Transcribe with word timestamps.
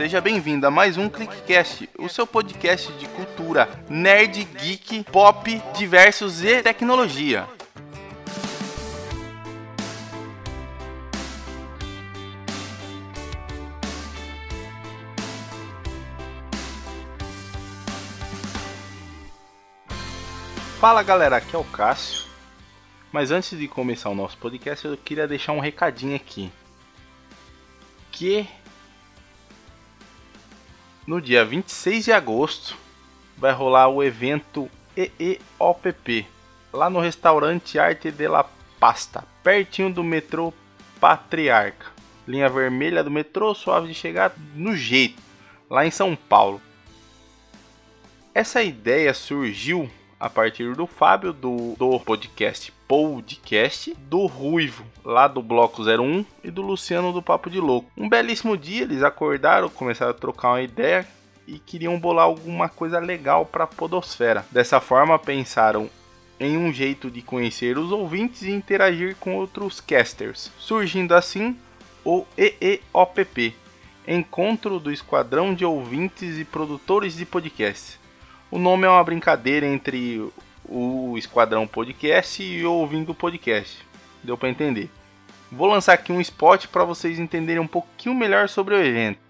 seja 0.00 0.18
bem-vindo 0.18 0.66
a 0.66 0.70
mais 0.70 0.96
um 0.96 1.10
ClickCast, 1.10 1.86
o 1.98 2.08
seu 2.08 2.26
podcast 2.26 2.90
de 2.94 3.06
cultura 3.08 3.68
nerd, 3.86 4.44
geek, 4.44 5.04
pop, 5.04 5.62
diversos 5.76 6.42
e 6.42 6.62
tecnologia. 6.62 7.46
Fala 20.80 21.02
galera, 21.02 21.36
aqui 21.36 21.54
é 21.54 21.58
o 21.58 21.64
Cássio. 21.64 22.24
Mas 23.12 23.30
antes 23.30 23.58
de 23.58 23.68
começar 23.68 24.08
o 24.08 24.14
nosso 24.14 24.38
podcast, 24.38 24.86
eu 24.86 24.96
queria 24.96 25.28
deixar 25.28 25.52
um 25.52 25.60
recadinho 25.60 26.16
aqui. 26.16 26.50
Que 28.10 28.48
no 31.10 31.20
dia 31.20 31.44
26 31.44 32.04
de 32.04 32.12
agosto 32.12 32.76
vai 33.36 33.50
rolar 33.50 33.88
o 33.88 34.00
evento 34.00 34.70
EEOPP 34.96 36.24
lá 36.72 36.88
no 36.88 37.00
restaurante 37.00 37.80
Arte 37.80 38.12
de 38.12 38.28
la 38.28 38.44
Pasta, 38.78 39.24
pertinho 39.42 39.92
do 39.92 40.04
metrô 40.04 40.54
Patriarca. 41.00 41.86
Linha 42.28 42.48
vermelha 42.48 43.02
do 43.02 43.10
metrô, 43.10 43.52
suave 43.56 43.88
de 43.88 43.94
chegar 43.94 44.32
no 44.54 44.76
jeito, 44.76 45.20
lá 45.68 45.84
em 45.84 45.90
São 45.90 46.14
Paulo. 46.14 46.62
Essa 48.32 48.62
ideia 48.62 49.12
surgiu 49.12 49.90
a 50.20 50.28
partir 50.28 50.74
do 50.76 50.86
Fábio 50.86 51.32
do, 51.32 51.74
do 51.78 51.98
podcast 51.98 52.72
Podcast, 52.86 53.96
do 54.08 54.26
Ruivo, 54.26 54.84
lá 55.04 55.26
do 55.26 55.40
Bloco 55.40 55.82
01, 55.82 56.24
e 56.44 56.50
do 56.50 56.60
Luciano 56.60 57.12
do 57.12 57.22
Papo 57.22 57.48
de 57.48 57.60
Louco. 57.60 57.90
Um 57.96 58.08
belíssimo 58.08 58.56
dia, 58.56 58.82
eles 58.82 59.02
acordaram, 59.02 59.68
começaram 59.68 60.10
a 60.10 60.14
trocar 60.14 60.48
uma 60.50 60.62
ideia 60.62 61.06
e 61.46 61.58
queriam 61.58 61.98
bolar 61.98 62.24
alguma 62.24 62.68
coisa 62.68 62.98
legal 62.98 63.46
para 63.46 63.64
a 63.64 63.68
Podosfera. 63.68 64.44
Dessa 64.50 64.80
forma, 64.80 65.18
pensaram 65.18 65.88
em 66.40 66.56
um 66.56 66.72
jeito 66.72 67.10
de 67.10 67.22
conhecer 67.22 67.78
os 67.78 67.92
ouvintes 67.92 68.42
e 68.42 68.50
interagir 68.50 69.14
com 69.16 69.36
outros 69.36 69.80
casters, 69.80 70.50
surgindo 70.58 71.14
assim 71.14 71.56
o 72.04 72.26
EEOPP 72.36 73.54
Encontro 74.08 74.80
do 74.80 74.90
Esquadrão 74.90 75.54
de 75.54 75.64
Ouvintes 75.64 76.38
e 76.38 76.44
Produtores 76.44 77.14
de 77.14 77.24
Podcasts. 77.24 77.99
O 78.50 78.58
nome 78.58 78.84
é 78.84 78.90
uma 78.90 79.04
brincadeira 79.04 79.64
entre 79.64 80.28
o 80.68 81.14
Esquadrão 81.16 81.68
Podcast 81.68 82.42
e 82.42 82.66
o 82.66 82.72
Ouvindo 82.72 83.14
Podcast. 83.14 83.86
Deu 84.24 84.36
para 84.36 84.48
entender. 84.48 84.90
Vou 85.52 85.68
lançar 85.68 85.92
aqui 85.92 86.10
um 86.10 86.20
spot 86.20 86.66
para 86.66 86.82
vocês 86.82 87.20
entenderem 87.20 87.62
um 87.62 87.66
pouquinho 87.66 88.12
melhor 88.12 88.48
sobre 88.48 88.74
o 88.74 88.84
evento. 88.84 89.29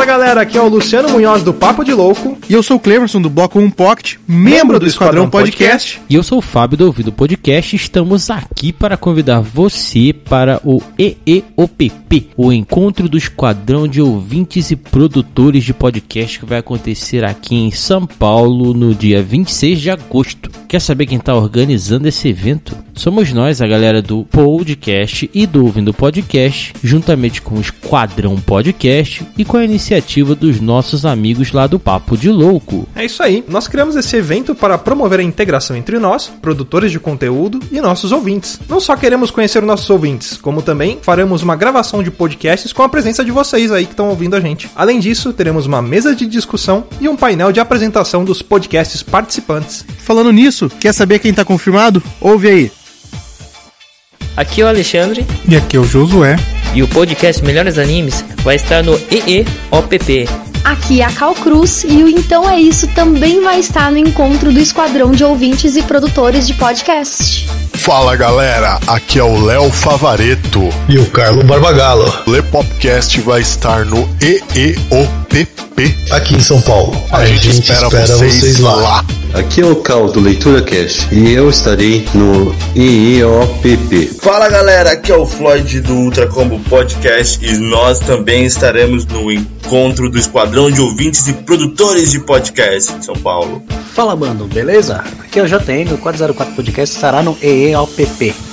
Fala 0.00 0.12
galera, 0.12 0.40
aqui 0.40 0.56
é 0.56 0.62
o 0.62 0.66
Luciano 0.66 1.10
Munhoz 1.10 1.42
do 1.42 1.52
Papo 1.52 1.84
de 1.84 1.92
Louco. 1.92 2.38
E 2.48 2.54
eu 2.54 2.62
sou 2.62 2.78
o 2.78 2.80
Cleverson 2.80 3.20
do 3.20 3.28
Bloco 3.28 3.58
1 3.58 3.70
Pocket, 3.70 4.14
membro 4.26 4.80
do 4.80 4.86
Esquadrão 4.86 5.28
Podcast. 5.28 6.00
E 6.08 6.14
eu 6.14 6.22
sou 6.22 6.38
o 6.38 6.40
Fábio 6.40 6.78
do 6.78 6.86
Ouvido 6.86 7.12
Podcast. 7.12 7.76
Estamos 7.76 8.30
aqui 8.30 8.72
para 8.72 8.96
convidar 8.96 9.40
você 9.40 10.14
para 10.14 10.58
o 10.64 10.80
EEOPP, 10.98 12.30
o 12.34 12.50
encontro 12.50 13.10
do 13.10 13.18
Esquadrão 13.18 13.86
de 13.86 14.00
Ouvintes 14.00 14.70
e 14.70 14.76
Produtores 14.76 15.64
de 15.64 15.74
Podcast 15.74 16.38
que 16.38 16.46
vai 16.46 16.60
acontecer 16.60 17.22
aqui 17.22 17.54
em 17.54 17.70
São 17.70 18.06
Paulo 18.06 18.72
no 18.72 18.94
dia 18.94 19.22
26 19.22 19.82
de 19.82 19.90
agosto. 19.90 20.50
Quer 20.66 20.80
saber 20.80 21.04
quem 21.04 21.18
está 21.18 21.34
organizando 21.34 22.08
esse 22.08 22.26
evento? 22.26 22.74
Somos 23.00 23.32
nós, 23.32 23.62
a 23.62 23.66
galera 23.66 24.02
do 24.02 24.26
Podcast 24.26 25.30
e 25.32 25.46
do 25.46 25.64
Ouvindo 25.64 25.94
Podcast, 25.94 26.74
juntamente 26.84 27.40
com 27.40 27.54
o 27.54 27.60
Esquadrão 27.62 28.36
Podcast 28.36 29.26
e 29.38 29.42
com 29.42 29.56
a 29.56 29.64
iniciativa 29.64 30.34
dos 30.34 30.60
nossos 30.60 31.06
amigos 31.06 31.50
lá 31.50 31.66
do 31.66 31.78
Papo 31.78 32.14
de 32.14 32.28
Louco. 32.28 32.86
É 32.94 33.06
isso 33.06 33.22
aí, 33.22 33.42
nós 33.48 33.66
criamos 33.66 33.96
esse 33.96 34.14
evento 34.16 34.54
para 34.54 34.76
promover 34.76 35.18
a 35.18 35.22
integração 35.22 35.74
entre 35.74 35.98
nós, 35.98 36.30
produtores 36.42 36.92
de 36.92 37.00
conteúdo, 37.00 37.58
e 37.72 37.80
nossos 37.80 38.12
ouvintes. 38.12 38.60
Não 38.68 38.78
só 38.78 38.94
queremos 38.94 39.30
conhecer 39.30 39.62
nossos 39.62 39.88
ouvintes, 39.88 40.36
como 40.36 40.60
também 40.60 40.98
faremos 41.00 41.42
uma 41.42 41.56
gravação 41.56 42.02
de 42.02 42.10
podcasts 42.10 42.70
com 42.70 42.82
a 42.82 42.88
presença 42.90 43.24
de 43.24 43.30
vocês 43.30 43.72
aí 43.72 43.86
que 43.86 43.92
estão 43.92 44.10
ouvindo 44.10 44.36
a 44.36 44.40
gente. 44.40 44.68
Além 44.76 45.00
disso, 45.00 45.32
teremos 45.32 45.64
uma 45.64 45.80
mesa 45.80 46.14
de 46.14 46.26
discussão 46.26 46.84
e 47.00 47.08
um 47.08 47.16
painel 47.16 47.50
de 47.50 47.60
apresentação 47.60 48.26
dos 48.26 48.42
podcasts 48.42 49.02
participantes. 49.02 49.86
Falando 50.00 50.30
nisso, 50.30 50.70
quer 50.78 50.92
saber 50.92 51.18
quem 51.18 51.30
está 51.30 51.46
confirmado? 51.46 52.02
Ouve 52.20 52.46
aí. 52.46 52.80
Aqui 54.36 54.62
é 54.62 54.64
o 54.64 54.68
Alexandre. 54.68 55.26
E 55.48 55.56
aqui 55.56 55.76
é 55.76 55.80
o 55.80 55.84
Josué. 55.84 56.36
E 56.74 56.82
o 56.82 56.88
podcast 56.88 57.44
Melhores 57.44 57.78
Animes 57.78 58.24
vai 58.42 58.56
estar 58.56 58.82
no 58.82 58.98
EEOPP. 59.10 60.28
Aqui 60.62 61.00
é 61.00 61.04
a 61.04 61.10
Cal 61.10 61.34
Cruz 61.34 61.84
e 61.84 62.02
o 62.02 62.08
Então 62.08 62.48
É 62.48 62.60
Isso 62.60 62.86
também 62.88 63.42
vai 63.42 63.58
estar 63.58 63.90
no 63.90 63.98
encontro 63.98 64.52
do 64.52 64.60
Esquadrão 64.60 65.10
de 65.10 65.24
Ouvintes 65.24 65.74
e 65.74 65.82
Produtores 65.82 66.46
de 66.46 66.54
Podcast. 66.54 67.48
Fala 67.72 68.14
galera, 68.14 68.78
aqui 68.86 69.18
é 69.18 69.24
o 69.24 69.42
Léo 69.42 69.70
Favareto. 69.70 70.68
E 70.88 70.98
o 70.98 71.06
Carlo 71.10 71.42
Barbagalo. 71.42 72.12
O 72.26 72.30
Le 72.30 72.42
Popcast 72.42 73.20
vai 73.22 73.40
estar 73.40 73.86
no 73.86 74.08
EEOPP. 74.20 75.19
Aqui 76.10 76.34
em 76.34 76.40
São 76.40 76.60
Paulo. 76.60 76.92
A, 77.10 77.18
a 77.18 77.24
gente, 77.24 77.52
gente, 77.52 77.62
espera, 77.62 77.86
espera 77.86 78.06
vocês, 78.06 78.34
vocês 78.34 78.58
lá. 78.58 78.74
lá. 78.74 79.04
Aqui 79.32 79.60
é 79.60 79.66
o 79.66 79.76
Cal 79.76 80.10
do 80.10 80.18
Leitura 80.18 80.60
Cast 80.60 81.06
e 81.14 81.32
eu 81.32 81.48
estarei 81.48 82.04
no 82.12 82.52
IEOPP. 82.74 84.18
Fala 84.20 84.48
galera, 84.48 84.90
aqui 84.90 85.12
é 85.12 85.16
o 85.16 85.24
Floyd 85.24 85.80
do 85.82 85.94
Ultra 85.94 86.26
Combo 86.26 86.58
Podcast 86.68 87.38
e 87.44 87.56
nós 87.58 88.00
também 88.00 88.44
estaremos 88.44 89.06
no 89.06 89.30
encontro 89.30 90.10
do 90.10 90.18
Esquadrão 90.18 90.68
de 90.68 90.80
Ouvintes 90.80 91.28
e 91.28 91.32
Produtores 91.32 92.10
de 92.10 92.18
Podcast 92.18 92.92
em 92.92 93.02
São 93.02 93.14
Paulo. 93.14 93.62
Fala 93.94 94.16
mano, 94.16 94.46
beleza? 94.48 94.96
Aqui 95.20 95.38
é 95.38 95.42
o 95.44 95.46
JN, 95.46 95.94
o 95.94 95.98
404 95.98 96.56
Podcast 96.56 96.96
estará 96.96 97.22
no 97.22 97.38
EEOPP. 97.40 98.49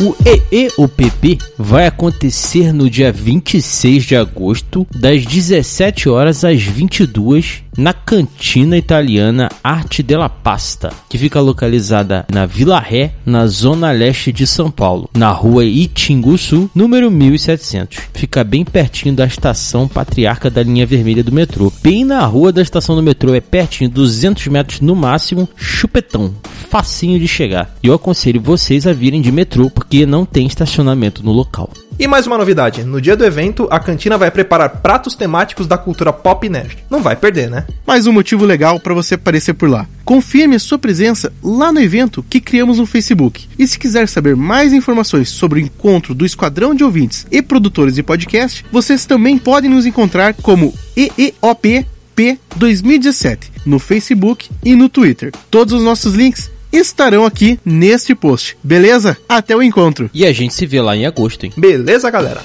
O 0.00 0.14
EEOPP 0.24 1.38
vai 1.58 1.88
acontecer 1.88 2.72
no 2.72 2.88
dia 2.88 3.10
26 3.10 4.04
de 4.04 4.14
agosto, 4.14 4.86
das 4.94 5.26
17 5.26 6.08
horas 6.08 6.44
às 6.44 6.62
22 6.62 7.64
na 7.76 7.92
cantina 7.92 8.76
italiana 8.76 9.48
Arte 9.62 10.02
della 10.02 10.28
Pasta, 10.28 10.92
que 11.08 11.16
fica 11.16 11.40
localizada 11.40 12.26
na 12.28 12.44
Vila 12.44 12.80
Ré, 12.80 13.12
na 13.24 13.46
zona 13.46 13.92
leste 13.92 14.32
de 14.32 14.48
São 14.48 14.68
Paulo, 14.68 15.08
na 15.16 15.30
rua 15.30 15.64
Itinguçu, 15.64 16.68
número 16.74 17.08
1700. 17.08 17.98
Fica 18.12 18.42
bem 18.42 18.64
pertinho 18.64 19.14
da 19.14 19.26
estação 19.26 19.86
Patriarca 19.86 20.50
da 20.50 20.62
linha 20.62 20.86
vermelha 20.86 21.22
do 21.22 21.32
metrô. 21.32 21.72
Bem 21.80 22.04
na 22.04 22.24
rua 22.26 22.52
da 22.52 22.62
estação 22.62 22.96
do 22.96 23.02
metrô, 23.02 23.32
é 23.32 23.40
pertinho, 23.40 23.90
200 23.90 24.46
metros 24.48 24.80
no 24.80 24.96
máximo, 24.96 25.48
chupetão, 25.56 26.34
facinho 26.68 27.18
de 27.18 27.28
chegar. 27.28 27.76
E 27.80 27.86
eu 27.86 27.94
aconselho 27.94 28.40
vocês 28.40 28.88
a 28.88 28.92
virem 28.92 29.22
de 29.22 29.30
metrô 29.30 29.70
porque 29.70 29.87
não 30.06 30.26
tem 30.26 30.46
estacionamento 30.46 31.22
no 31.22 31.32
local. 31.32 31.70
E 31.98 32.06
mais 32.06 32.26
uma 32.26 32.38
novidade: 32.38 32.84
no 32.84 33.00
dia 33.00 33.16
do 33.16 33.24
evento, 33.24 33.66
a 33.70 33.80
cantina 33.80 34.16
vai 34.16 34.30
preparar 34.30 34.80
pratos 34.80 35.16
temáticos 35.16 35.66
da 35.66 35.76
cultura 35.76 36.12
pop 36.12 36.48
nerd. 36.48 36.78
Não 36.88 37.02
vai 37.02 37.16
perder, 37.16 37.50
né? 37.50 37.66
Mais 37.86 38.06
um 38.06 38.12
motivo 38.12 38.44
legal 38.44 38.78
para 38.78 38.94
você 38.94 39.14
aparecer 39.14 39.54
por 39.54 39.68
lá. 39.68 39.86
Confirme 40.04 40.54
a 40.54 40.60
sua 40.60 40.78
presença 40.78 41.32
lá 41.42 41.72
no 41.72 41.80
evento 41.80 42.24
que 42.28 42.40
criamos 42.40 42.78
no 42.78 42.86
Facebook. 42.86 43.48
E 43.58 43.66
se 43.66 43.78
quiser 43.78 44.06
saber 44.06 44.36
mais 44.36 44.72
informações 44.72 45.28
sobre 45.28 45.60
o 45.60 45.62
encontro 45.64 46.14
do 46.14 46.24
Esquadrão 46.24 46.74
de 46.74 46.84
Ouvintes 46.84 47.26
e 47.32 47.42
produtores 47.42 47.94
de 47.94 48.02
podcast, 48.02 48.64
vocês 48.70 49.04
também 49.04 49.36
podem 49.36 49.70
nos 49.70 49.84
encontrar 49.84 50.34
como 50.34 50.72
EEOP 50.96 51.86
P 52.14 52.38
2017 52.56 53.52
no 53.64 53.78
Facebook 53.78 54.50
e 54.64 54.74
no 54.74 54.88
Twitter. 54.88 55.32
Todos 55.50 55.74
os 55.74 55.82
nossos 55.82 56.14
links 56.14 56.50
estarão 56.72 57.24
aqui 57.24 57.58
neste 57.64 58.14
post. 58.14 58.56
Beleza? 58.62 59.16
Até 59.28 59.56
o 59.56 59.62
encontro. 59.62 60.10
E 60.12 60.26
a 60.26 60.32
gente 60.32 60.54
se 60.54 60.66
vê 60.66 60.80
lá 60.80 60.96
em 60.96 61.06
agosto, 61.06 61.44
hein? 61.44 61.52
Beleza, 61.56 62.10
galera? 62.10 62.42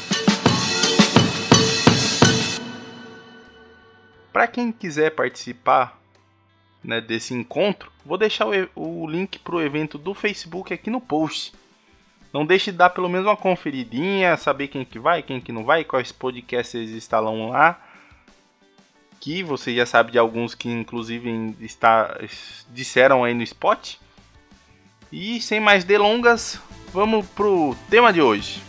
Para 4.32 4.48
quem 4.48 4.72
quiser 4.72 5.12
participar 5.12 6.00
né, 6.84 7.00
desse 7.00 7.34
encontro, 7.34 7.92
vou 8.06 8.18
deixar 8.18 8.48
o, 8.48 9.04
o 9.04 9.08
link 9.08 9.40
para 9.40 9.56
o 9.56 9.62
evento 9.62 9.98
do 9.98 10.14
Facebook 10.14 10.74
aqui 10.74 10.90
no 10.90 11.00
post. 11.00 11.54
Não 12.34 12.44
deixe 12.44 12.72
de 12.72 12.78
dar 12.78 12.90
pelo 12.90 13.08
menos 13.08 13.28
uma 13.28 13.38
conferidinha, 13.38 14.36
saber 14.38 14.68
quem 14.68 14.84
que 14.84 14.98
vai, 14.98 15.22
quem 15.22 15.40
que 15.40 15.52
não 15.52 15.64
vai, 15.64 15.84
quais 15.84 16.12
podcasts 16.12 16.74
eles 16.74 16.90
instalam 16.90 17.50
lá. 17.50 17.80
Que 19.20 19.44
você 19.44 19.76
já 19.76 19.86
sabe 19.86 20.12
de 20.12 20.18
alguns 20.18 20.56
que 20.56 20.68
inclusive 20.68 21.56
está, 21.62 22.18
disseram 22.72 23.24
aí 23.24 23.36
no 23.36 23.44
spot. 23.44 23.98
E 25.16 25.40
sem 25.40 25.60
mais 25.60 25.84
delongas, 25.84 26.60
vamos 26.92 27.24
pro 27.36 27.76
tema 27.88 28.12
de 28.12 28.20
hoje. 28.20 28.60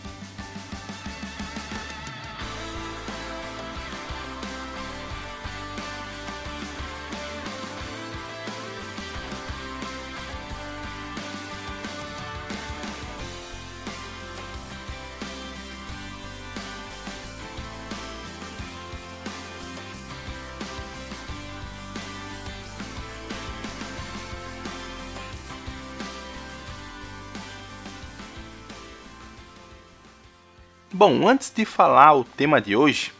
Bom, 30.97 31.27
antes 31.27 31.51
de 31.53 31.65
falar 31.65 32.13
o 32.13 32.23
tema 32.23 32.61
de 32.61 32.73
hoje, 32.73 33.11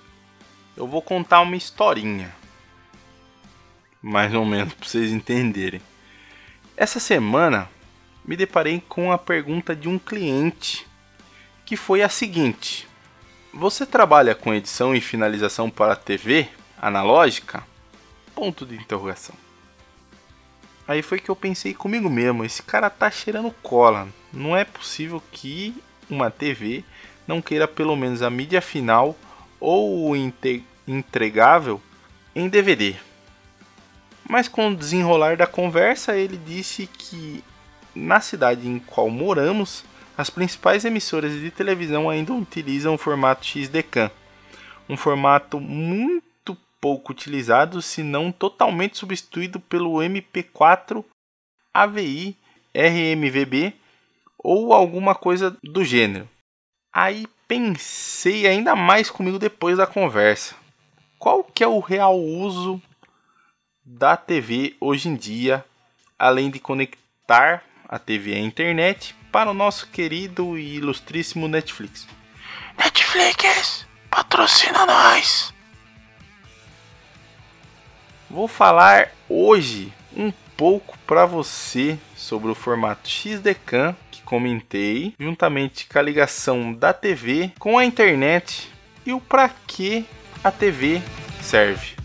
eu 0.77 0.87
vou 0.87 1.01
contar 1.01 1.41
uma 1.41 1.57
historinha. 1.57 2.33
Mais 4.01 4.33
ou 4.33 4.45
menos 4.45 4.73
para 4.73 4.87
vocês 4.87 5.11
entenderem. 5.11 5.81
Essa 6.77 7.01
semana 7.01 7.69
me 8.23 8.37
deparei 8.37 8.81
com 8.87 9.11
a 9.11 9.17
pergunta 9.17 9.75
de 9.75 9.89
um 9.89 9.99
cliente 9.99 10.87
que 11.65 11.75
foi 11.75 12.01
a 12.01 12.07
seguinte: 12.07 12.87
Você 13.53 13.85
trabalha 13.85 14.33
com 14.33 14.53
edição 14.53 14.95
e 14.95 15.01
finalização 15.01 15.69
para 15.69 15.97
TV 15.97 16.47
analógica? 16.81 17.61
Ponto 18.33 18.65
de 18.65 18.75
interrogação. 18.75 19.35
Aí 20.87 21.01
foi 21.01 21.19
que 21.19 21.29
eu 21.29 21.35
pensei 21.35 21.73
comigo 21.73 22.09
mesmo, 22.09 22.45
esse 22.45 22.63
cara 22.63 22.89
tá 22.89 23.11
cheirando 23.11 23.53
cola. 23.61 24.07
Não 24.31 24.55
é 24.55 24.63
possível 24.63 25.21
que 25.29 25.75
uma 26.09 26.31
TV 26.31 26.85
não 27.27 27.41
queira 27.41 27.67
pelo 27.67 27.95
menos 27.95 28.21
a 28.21 28.29
mídia 28.29 28.61
final 28.61 29.15
ou 29.59 30.09
o 30.09 30.15
entregável 30.87 31.81
em 32.35 32.47
DVD. 32.49 32.95
Mas 34.27 34.47
com 34.47 34.69
o 34.69 34.75
desenrolar 34.75 35.37
da 35.37 35.47
conversa, 35.47 36.17
ele 36.17 36.37
disse 36.37 36.87
que 36.87 37.43
na 37.95 38.19
cidade 38.19 38.67
em 38.67 38.79
qual 38.79 39.09
moramos, 39.09 39.85
as 40.17 40.29
principais 40.29 40.83
emissoras 40.83 41.31
de 41.33 41.51
televisão 41.51 42.09
ainda 42.09 42.33
utilizam 42.33 42.95
o 42.95 42.97
formato 42.97 43.45
XDCAM, 43.45 44.11
um 44.89 44.97
formato 44.97 45.59
muito 45.59 46.57
pouco 46.81 47.11
utilizado, 47.11 47.81
se 47.81 48.03
não 48.03 48.31
totalmente 48.31 48.97
substituído 48.97 49.59
pelo 49.59 49.95
MP4 49.95 51.03
AVI 51.73 52.37
RMVB 52.75 53.73
ou 54.37 54.73
alguma 54.73 55.15
coisa 55.15 55.57
do 55.63 55.83
gênero. 55.83 56.29
Aí 56.95 57.27
pensei 57.45 58.47
ainda 58.47 58.73
mais 58.73 59.09
comigo 59.09 59.37
depois 59.37 59.77
da 59.77 59.85
conversa. 59.85 60.55
Qual 61.19 61.43
que 61.43 61.61
é 61.61 61.67
o 61.67 61.81
real 61.81 62.17
uso 62.17 62.81
da 63.83 64.15
TV 64.15 64.77
hoje 64.79 65.09
em 65.09 65.15
dia, 65.17 65.65
além 66.17 66.49
de 66.49 66.57
conectar 66.57 67.61
a 67.89 67.99
TV 67.99 68.33
à 68.35 68.39
internet 68.39 69.13
para 69.29 69.51
o 69.51 69.53
nosso 69.53 69.87
querido 69.87 70.57
e 70.57 70.77
ilustríssimo 70.77 71.49
Netflix. 71.49 72.07
Netflix, 72.77 73.85
patrocina 74.09 74.85
nós! 74.85 75.53
Vou 78.29 78.47
falar 78.47 79.11
hoje 79.27 79.91
um 80.15 80.31
pouco 80.57 80.97
para 81.05 81.25
você 81.25 81.97
sobre 82.15 82.49
o 82.49 82.55
formato 82.55 83.09
XDCAM 83.09 83.95
que 84.11 84.21
comentei, 84.23 85.13
juntamente 85.19 85.87
com 85.87 85.99
a 85.99 86.01
ligação 86.01 86.73
da 86.73 86.93
TV 86.93 87.51
com 87.59 87.77
a 87.77 87.85
internet 87.85 88.69
e 89.05 89.13
o 89.13 89.19
para 89.19 89.49
que 89.67 90.05
a 90.43 90.51
TV 90.51 91.01
serve. 91.41 92.04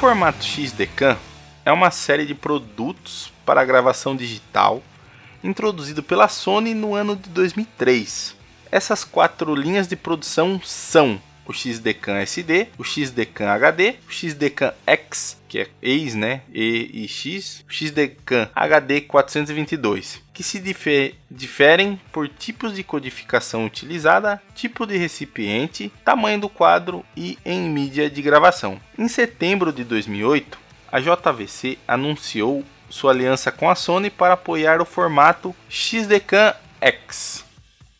Formato 0.00 0.42
XDCAM 0.42 1.18
é 1.62 1.70
uma 1.70 1.90
série 1.90 2.24
de 2.24 2.34
produtos 2.34 3.30
para 3.44 3.62
gravação 3.66 4.16
digital 4.16 4.82
introduzido 5.44 6.02
pela 6.02 6.26
Sony 6.26 6.72
no 6.72 6.94
ano 6.94 7.14
de 7.14 7.28
2003. 7.28 8.34
Essas 8.72 9.04
quatro 9.04 9.54
linhas 9.54 9.86
de 9.86 9.96
produção 9.96 10.58
são 10.64 11.20
o 11.50 11.52
XDCAM 11.52 12.18
SD, 12.18 12.68
o 12.78 12.84
XDCAM 12.84 13.48
HD, 13.48 13.96
o 14.08 14.12
XDCAM 14.12 14.72
X, 14.86 15.36
que 15.48 15.58
é 15.58 15.68
ex, 15.82 16.14
né, 16.14 16.42
E 16.52 16.88
e 16.94 17.08
X, 17.08 17.64
o 17.68 17.72
XDCAM 17.72 18.48
HD 18.54 19.00
422, 19.00 20.22
que 20.32 20.44
se 20.44 20.60
difer 20.60 21.16
diferem 21.28 22.00
por 22.12 22.28
tipos 22.28 22.72
de 22.72 22.84
codificação 22.84 23.66
utilizada, 23.66 24.40
tipo 24.54 24.86
de 24.86 24.96
recipiente, 24.96 25.92
tamanho 26.04 26.40
do 26.40 26.48
quadro 26.48 27.04
e 27.16 27.36
em 27.44 27.68
mídia 27.68 28.08
de 28.08 28.22
gravação. 28.22 28.80
Em 28.96 29.08
setembro 29.08 29.72
de 29.72 29.82
2008, 29.82 30.56
a 30.92 31.00
JVC 31.00 31.78
anunciou 31.86 32.64
sua 32.88 33.10
aliança 33.10 33.50
com 33.50 33.68
a 33.68 33.74
Sony 33.74 34.08
para 34.08 34.34
apoiar 34.34 34.80
o 34.80 34.84
formato 34.84 35.54
XDCAM 35.68 36.54
X. 36.80 37.44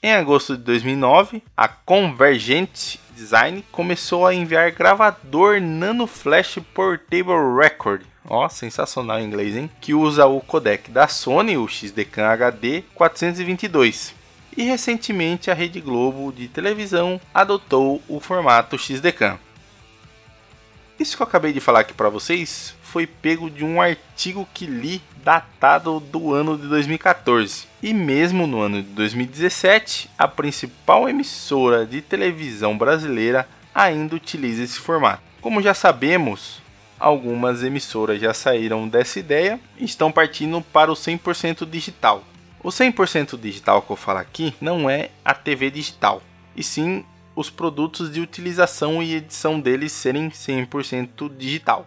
Em 0.03 0.13
agosto 0.13 0.57
de 0.57 0.63
2009, 0.63 1.43
a 1.55 1.69
Convergent 1.69 2.99
Design 3.21 3.63
começou 3.71 4.27
a 4.27 4.33
enviar 4.33 4.71
gravador 4.71 5.61
Nano 5.61 6.07
Flash 6.07 6.59
Portable 6.73 7.55
Record, 7.55 8.01
ó, 8.27 8.49
sensacional 8.49 9.21
em 9.21 9.27
inglês, 9.27 9.55
hein? 9.55 9.71
Que 9.79 9.93
usa 9.93 10.25
o 10.25 10.41
codec 10.41 10.91
da 10.91 11.07
Sony, 11.07 11.59
o 11.59 11.69
XDCAM 11.69 12.25
HD 12.25 12.83
422. 12.95 14.15
E 14.57 14.63
recentemente 14.63 15.51
a 15.51 15.55
Rede 15.55 15.83
Globo 15.83 16.33
de 16.33 16.49
televisão 16.49 17.21
adotou 17.35 18.03
o 18.09 18.21
formato 18.21 18.79
XDCAM. 18.79 19.39
Isso 20.99 21.15
que 21.15 21.23
eu 21.23 21.27
acabei 21.27 21.53
de 21.53 21.61
falar 21.61 21.81
aqui 21.81 21.93
para 21.93 22.09
vocês 22.09 22.75
foi 22.91 23.07
pego 23.07 23.49
de 23.49 23.65
um 23.65 23.81
artigo 23.81 24.47
que 24.53 24.67
li 24.67 25.01
datado 25.23 26.01
do 26.01 26.35
ano 26.35 26.59
de 26.59 26.67
2014. 26.67 27.69
E 27.81 27.95
mesmo 27.95 28.49
no 28.49 28.61
ano 28.61 28.83
de 28.83 28.89
2017, 28.89 30.11
a 30.19 30.27
principal 30.27 31.09
emissora 31.09 31.87
de 31.87 32.03
televisão 32.03 32.77
brasileira 32.77 33.49
ainda 33.73 34.17
utiliza 34.17 34.65
esse 34.65 34.81
formato. 34.81 35.23
Como 35.41 35.63
já 35.63 35.73
sabemos, 35.73 36.61
algumas 36.99 37.63
emissoras 37.63 38.21
já 38.21 38.35
saíram 38.35 38.89
dessa 38.89 39.21
ideia 39.21 39.61
e 39.79 39.85
estão 39.85 40.11
partindo 40.11 40.61
para 40.61 40.91
o 40.91 40.97
100% 40.97 41.69
digital. 41.71 42.25
O 42.61 42.71
100% 42.71 43.39
digital 43.39 43.83
que 43.83 43.91
eu 43.91 43.97
falo 43.97 44.19
aqui 44.19 44.53
não 44.61 44.91
é 44.91 45.11
a 45.25 45.33
TV 45.33 45.71
digital, 45.71 46.21
e 46.57 46.63
sim 46.63 47.05
os 47.37 47.49
produtos 47.49 48.13
de 48.13 48.21
utilização 48.21 49.01
e 49.01 49.15
edição 49.15 49.61
deles 49.61 49.93
serem 49.93 50.29
100% 50.29 51.31
digital 51.39 51.87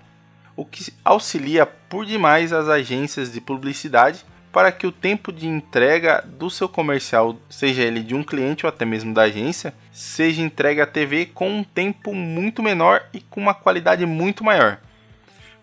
o 0.56 0.66
que 0.66 0.92
auxilia 1.04 1.66
por 1.66 2.06
demais 2.06 2.54
as 2.54 2.68
agências 2.68 3.32
de 3.32 3.42
publicidade 3.42 4.26
para 4.54 4.72
que 4.72 4.86
o 4.86 4.92
tempo 4.92 5.34
de 5.34 5.48
entrega 5.48 6.24
do 6.26 6.48
seu 6.48 6.70
comercial, 6.70 7.36
seja 7.50 7.82
ele 7.82 8.02
de 8.02 8.14
um 8.14 8.24
cliente 8.24 8.68
ou 8.68 8.70
até 8.70 8.86
mesmo 8.86 9.12
da 9.12 9.24
agência, 9.24 9.74
seja 9.92 10.44
entregue 10.44 10.80
à 10.80 10.86
TV 10.86 11.26
com 11.26 11.50
um 11.50 11.64
tempo 11.64 12.14
muito 12.14 12.62
menor 12.62 13.04
e 13.12 13.20
com 13.20 13.42
uma 13.42 13.56
qualidade 13.56 14.06
muito 14.06 14.44
maior. 14.44 14.78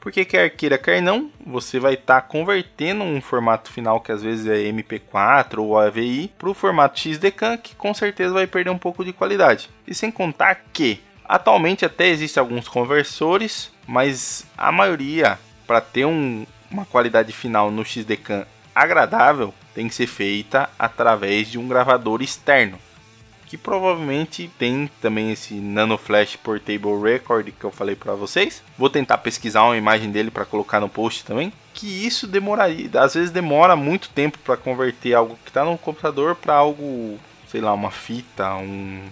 Porque 0.00 0.24
quer 0.24 0.48
queira, 0.50 0.76
quer 0.76 1.00
não, 1.00 1.30
você 1.46 1.78
vai 1.78 1.94
estar 1.94 2.22
tá 2.22 2.26
convertendo 2.26 3.04
um 3.04 3.20
formato 3.20 3.70
final 3.70 4.00
que 4.00 4.10
às 4.10 4.22
vezes 4.22 4.46
é 4.46 4.56
MP4 4.72 5.58
ou 5.58 5.78
AVI 5.78 6.32
para 6.36 6.48
o 6.48 6.54
formato 6.54 6.98
XDCAM, 6.98 7.58
que 7.58 7.76
com 7.76 7.94
certeza 7.94 8.32
vai 8.32 8.46
perder 8.46 8.70
um 8.70 8.78
pouco 8.78 9.04
de 9.04 9.12
qualidade. 9.12 9.70
E 9.86 9.94
sem 9.94 10.10
contar 10.10 10.64
que 10.72 11.00
atualmente 11.24 11.84
até 11.84 12.08
existem 12.08 12.40
alguns 12.40 12.66
conversores 12.66 13.70
mas 13.90 14.46
a 14.56 14.70
maioria, 14.70 15.36
para 15.66 15.80
ter 15.80 16.04
um, 16.04 16.46
uma 16.70 16.84
qualidade 16.84 17.32
final 17.32 17.72
no 17.72 17.84
XDCAM 17.84 18.46
agradável, 18.72 19.52
tem 19.74 19.88
que 19.88 19.94
ser 19.96 20.06
feita 20.06 20.70
através 20.78 21.50
de 21.50 21.58
um 21.58 21.66
gravador 21.66 22.22
externo, 22.22 22.78
que 23.46 23.56
provavelmente 23.58 24.48
tem 24.56 24.88
também 25.00 25.32
esse 25.32 25.54
Nano 25.54 25.98
Flash 25.98 26.36
Portable 26.36 27.02
Record 27.02 27.50
que 27.50 27.64
eu 27.64 27.72
falei 27.72 27.96
para 27.96 28.14
vocês. 28.14 28.62
Vou 28.78 28.88
tentar 28.88 29.18
pesquisar 29.18 29.64
uma 29.64 29.76
imagem 29.76 30.12
dele 30.12 30.30
para 30.30 30.44
colocar 30.44 30.78
no 30.78 30.88
post 30.88 31.24
também. 31.24 31.52
Que 31.74 32.06
isso 32.06 32.28
demoraria, 32.28 32.88
às 32.94 33.14
vezes 33.14 33.32
demora 33.32 33.74
muito 33.74 34.08
tempo 34.10 34.38
para 34.38 34.56
converter 34.56 35.14
algo 35.14 35.36
que 35.42 35.50
está 35.50 35.64
no 35.64 35.76
computador 35.76 36.36
para 36.36 36.54
algo, 36.54 37.18
sei 37.48 37.60
lá, 37.60 37.72
uma 37.72 37.90
fita, 37.90 38.54
um 38.54 39.02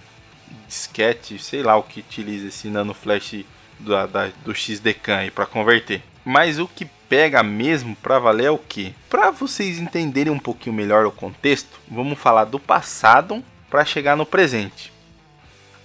disquete, 0.65 1.37
sei 1.37 1.63
lá 1.63 1.75
o 1.75 1.83
que 1.83 1.99
utiliza 1.99 2.47
esse 2.47 2.69
Nano 2.69 2.93
Flash 2.93 3.43
da, 3.79 4.05
da, 4.05 4.29
do 4.43 4.53
XDCAM 4.53 5.29
para 5.33 5.45
converter. 5.45 6.03
Mas 6.23 6.59
o 6.59 6.67
que 6.67 6.85
pega 7.07 7.41
mesmo 7.41 7.95
para 7.95 8.19
valer 8.19 8.45
é 8.45 8.51
o 8.51 8.57
que? 8.57 8.93
Para 9.09 9.31
vocês 9.31 9.79
entenderem 9.79 10.31
um 10.31 10.39
pouquinho 10.39 10.75
melhor 10.75 11.05
o 11.05 11.11
contexto, 11.11 11.79
vamos 11.89 12.19
falar 12.19 12.45
do 12.45 12.59
passado 12.59 13.43
para 13.69 13.83
chegar 13.83 14.15
no 14.15 14.25
presente. 14.25 14.93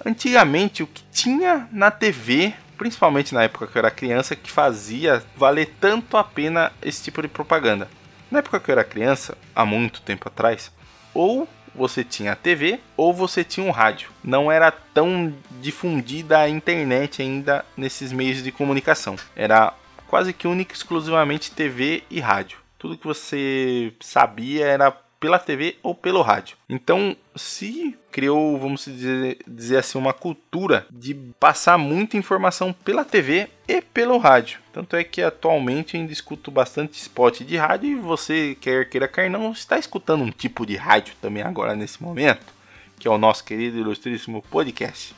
Antigamente, 0.05 0.83
o 0.83 0.87
que 0.87 1.03
tinha 1.11 1.67
na 1.73 1.91
TV, 1.91 2.53
principalmente 2.77 3.33
na 3.33 3.45
época 3.45 3.67
que 3.67 3.79
eu 3.79 3.81
era 3.81 3.91
criança, 3.91 4.37
que 4.37 4.51
fazia 4.51 5.23
valer 5.35 5.75
tanto 5.81 6.17
a 6.17 6.25
pena 6.25 6.73
esse 6.83 7.03
tipo 7.03 7.23
de 7.23 7.29
propaganda. 7.29 7.89
Na 8.31 8.41
época 8.41 8.61
que 8.61 8.71
eu 8.71 8.75
era 8.75 8.85
criança, 8.85 9.39
há 9.55 9.65
muito 9.65 10.03
tempo 10.03 10.29
atrás, 10.29 10.71
ou 11.15 11.49
você 11.75 12.05
tinha 12.05 12.33
a 12.33 12.37
TV 12.37 12.81
ou 12.97 13.13
você 13.13 13.43
tinha 13.43 13.67
um 13.67 13.71
rádio. 13.71 14.11
Não 14.23 14.51
era 14.51 14.71
tão 14.71 15.35
difundida 15.61 16.39
a 16.39 16.49
internet 16.49 17.23
ainda 17.23 17.65
nesses 17.77 18.13
meios 18.13 18.43
de 18.43 18.53
comunicação. 18.53 19.17
Era 19.35 19.75
quase 20.07 20.33
que 20.33 20.47
única 20.47 20.75
exclusivamente 20.75 21.51
TV 21.51 22.05
e 22.11 22.21
rádio. 22.21 22.59
tudo 22.79 22.99
que 22.99 23.07
você 23.07 23.95
sabia 24.01 24.67
era 24.67 25.04
pela 25.25 25.39
TV 25.39 25.79
ou 25.83 25.95
pelo 25.95 26.21
rádio. 26.21 26.59
Então, 26.69 27.17
se 27.35 27.97
criou, 28.13 28.59
vamos 28.59 28.85
dizer, 28.85 29.39
dizer 29.49 29.79
assim, 29.79 29.97
uma 29.97 30.13
cultura 30.13 30.87
de 30.91 31.15
passar 31.41 31.79
muita 31.79 32.19
informação 32.19 32.75
pela 32.75 33.07
TV 33.07 33.49
e 33.67 33.81
pelo 33.81 34.19
rádio. 34.19 34.59
Tanto 34.71 34.95
é 34.97 35.03
que 35.03 35.23
atualmente 35.23 35.97
ainda 35.97 36.13
escuto 36.13 36.51
bastante 36.51 37.01
spot 37.01 37.41
de 37.41 37.57
rádio 37.57 37.89
e 37.89 37.95
você, 37.95 38.55
quer 38.61 38.87
queira, 38.87 39.09
quer 39.09 39.31
não, 39.31 39.51
está 39.53 39.79
escutando 39.79 40.25
um 40.25 40.31
tipo 40.31 40.67
de 40.67 40.77
rádio 40.77 41.15
também 41.23 41.43
agora 41.43 41.75
nesse 41.75 42.03
momento, 42.03 42.53
que 42.99 43.09
é 43.09 43.11
o 43.11 43.17
nosso 43.17 43.45
querido 43.45 43.79
ilustríssimo 43.79 44.43
podcast. 44.51 45.17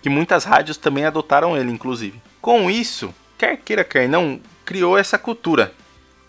Que 0.00 0.08
muitas 0.08 0.44
rádios 0.44 0.76
também 0.76 1.06
adotaram 1.06 1.56
ele, 1.56 1.72
inclusive. 1.72 2.22
Com 2.40 2.70
isso, 2.70 3.12
quer 3.36 3.56
queira, 3.56 3.82
quer 3.82 4.08
não, 4.08 4.40
criou 4.64 4.96
essa 4.96 5.18
cultura 5.18 5.74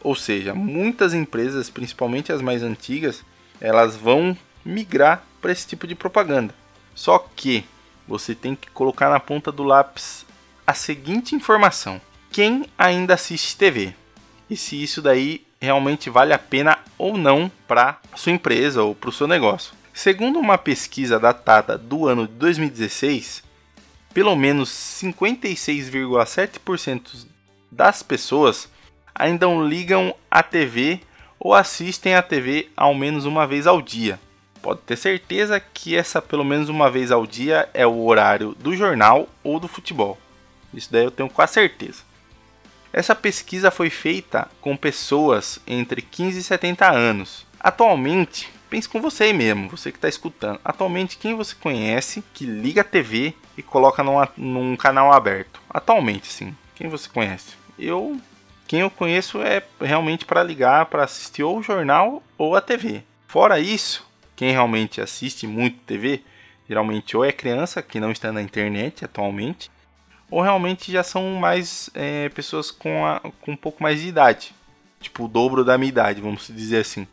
ou 0.04 0.16
seja, 0.16 0.54
muitas 0.54 1.14
empresas, 1.14 1.70
principalmente 1.70 2.32
as 2.32 2.42
mais 2.42 2.64
antigas, 2.64 3.24
elas 3.60 3.96
vão 3.96 4.38
migrar 4.64 5.24
para 5.42 5.52
esse 5.52 5.68
tipo 5.68 5.88
de 5.88 5.96
propaganda. 5.96 6.54
Só 6.96 7.20
que 7.36 7.66
você 8.08 8.34
tem 8.34 8.56
que 8.56 8.70
colocar 8.72 9.10
na 9.10 9.20
ponta 9.20 9.52
do 9.52 9.64
lápis 9.64 10.26
a 10.66 10.74
seguinte 10.74 11.36
informação: 11.36 12.02
quem 12.32 12.66
ainda 12.78 13.14
assiste 13.14 13.58
TV? 13.58 13.94
E 14.50 14.58
se 14.58 14.82
isso 14.82 15.02
daí 15.02 15.46
realmente 15.62 16.10
vale 16.10 16.34
a 16.34 16.40
pena 16.40 16.80
ou 16.98 17.18
não 17.18 17.52
para 17.68 18.00
sua 18.16 18.32
empresa 18.32 18.82
ou 18.82 18.96
para 18.96 19.10
o 19.10 19.14
seu 19.14 19.28
negócio. 19.28 19.74
Segundo 19.94 20.40
uma 20.40 20.58
pesquisa 20.58 21.20
datada 21.20 21.78
do 21.78 22.08
ano 22.08 22.26
de 22.26 22.34
2016, 22.34 23.44
pelo 24.14 24.36
menos 24.36 24.70
56,7% 24.70 27.28
das 27.72 28.02
pessoas 28.02 28.68
ainda 29.20 29.46
ligam 29.48 30.16
a 30.32 30.42
TV 30.42 31.02
ou 31.38 31.54
assistem 31.54 32.16
a 32.16 32.22
TV 32.22 32.70
ao 32.76 32.96
menos 32.96 33.26
uma 33.26 33.46
vez 33.46 33.68
ao 33.68 33.82
dia. 33.82 34.20
Pode 34.62 34.82
ter 34.82 34.96
certeza 34.96 35.60
que 35.60 35.96
essa 35.96 36.22
pelo 36.22 36.44
menos 36.44 36.70
uma 36.70 36.90
vez 36.90 37.12
ao 37.12 37.28
dia 37.28 37.70
é 37.74 37.86
o 37.86 38.06
horário 38.06 38.56
do 38.60 38.76
jornal 38.76 39.28
ou 39.44 39.60
do 39.60 39.68
futebol. 39.68 40.18
Isso 40.74 40.92
daí 40.92 41.04
eu 41.04 41.12
tenho 41.12 41.30
quase 41.30 41.54
certeza. 41.54 42.04
Essa 42.92 43.14
pesquisa 43.14 43.70
foi 43.70 43.90
feita 43.90 44.50
com 44.60 44.76
pessoas 44.76 45.60
entre 45.68 46.02
15 46.02 46.40
e 46.40 46.44
70 46.44 46.90
anos. 46.90 47.46
Atualmente, 47.60 48.52
pense 48.70 48.90
com 48.90 49.02
você 49.02 49.32
mesmo, 49.32 49.70
você 49.70 49.92
que 49.92 49.98
está 49.98 50.10
escutando. 50.10 50.60
Atualmente, 50.64 51.18
quem 51.18 51.36
você 51.36 51.54
conhece 51.56 52.24
que 52.34 52.46
liga 52.46 52.82
a 52.82 52.86
TV 52.86 53.34
e 53.58 53.62
coloca 53.62 54.04
numa, 54.04 54.30
num 54.36 54.76
canal 54.76 55.14
aberto? 55.14 55.62
Atualmente, 55.70 56.32
sim. 56.32 56.56
Quem 56.76 56.90
você 56.90 57.08
conhece? 57.10 57.54
Eu 57.78 58.20
quem 58.70 58.82
eu 58.82 58.92
conheço 58.92 59.42
é 59.42 59.64
realmente 59.82 60.26
para 60.26 60.44
ligar 60.44 60.86
para 60.86 61.04
assistir 61.04 61.42
ou 61.42 61.58
o 61.58 61.64
jornal 61.64 62.22
ou 62.38 62.56
a 62.56 62.62
TV. 62.62 63.02
Fora 63.28 63.60
isso, 63.60 64.08
quem 64.36 64.52
realmente 64.52 65.02
assiste 65.02 65.48
muito 65.48 65.80
TV, 65.88 66.22
geralmente 66.68 67.18
ou 67.18 67.26
é 67.26 67.32
criança 67.32 67.82
que 67.82 68.00
não 68.00 68.12
está 68.12 68.32
na 68.32 68.44
internet 68.44 69.04
atualmente, 69.04 69.72
ou 70.30 70.44
realmente 70.44 70.92
já 70.92 71.02
são 71.02 71.34
mais 71.34 71.90
é, 71.96 72.30
pessoas 72.30 72.70
com, 72.70 73.08
a, 73.08 73.20
com 73.42 73.54
um 73.54 73.58
pouco 73.58 73.82
mais 73.82 74.02
de 74.02 74.08
idade, 74.08 74.54
tipo 75.02 75.26
o 75.26 75.28
dobro 75.28 75.66
da 75.66 75.76
minha 75.76 75.90
idade, 75.90 76.22
vamos 76.22 76.46
dizer 76.48 76.82
assim. 76.82 77.08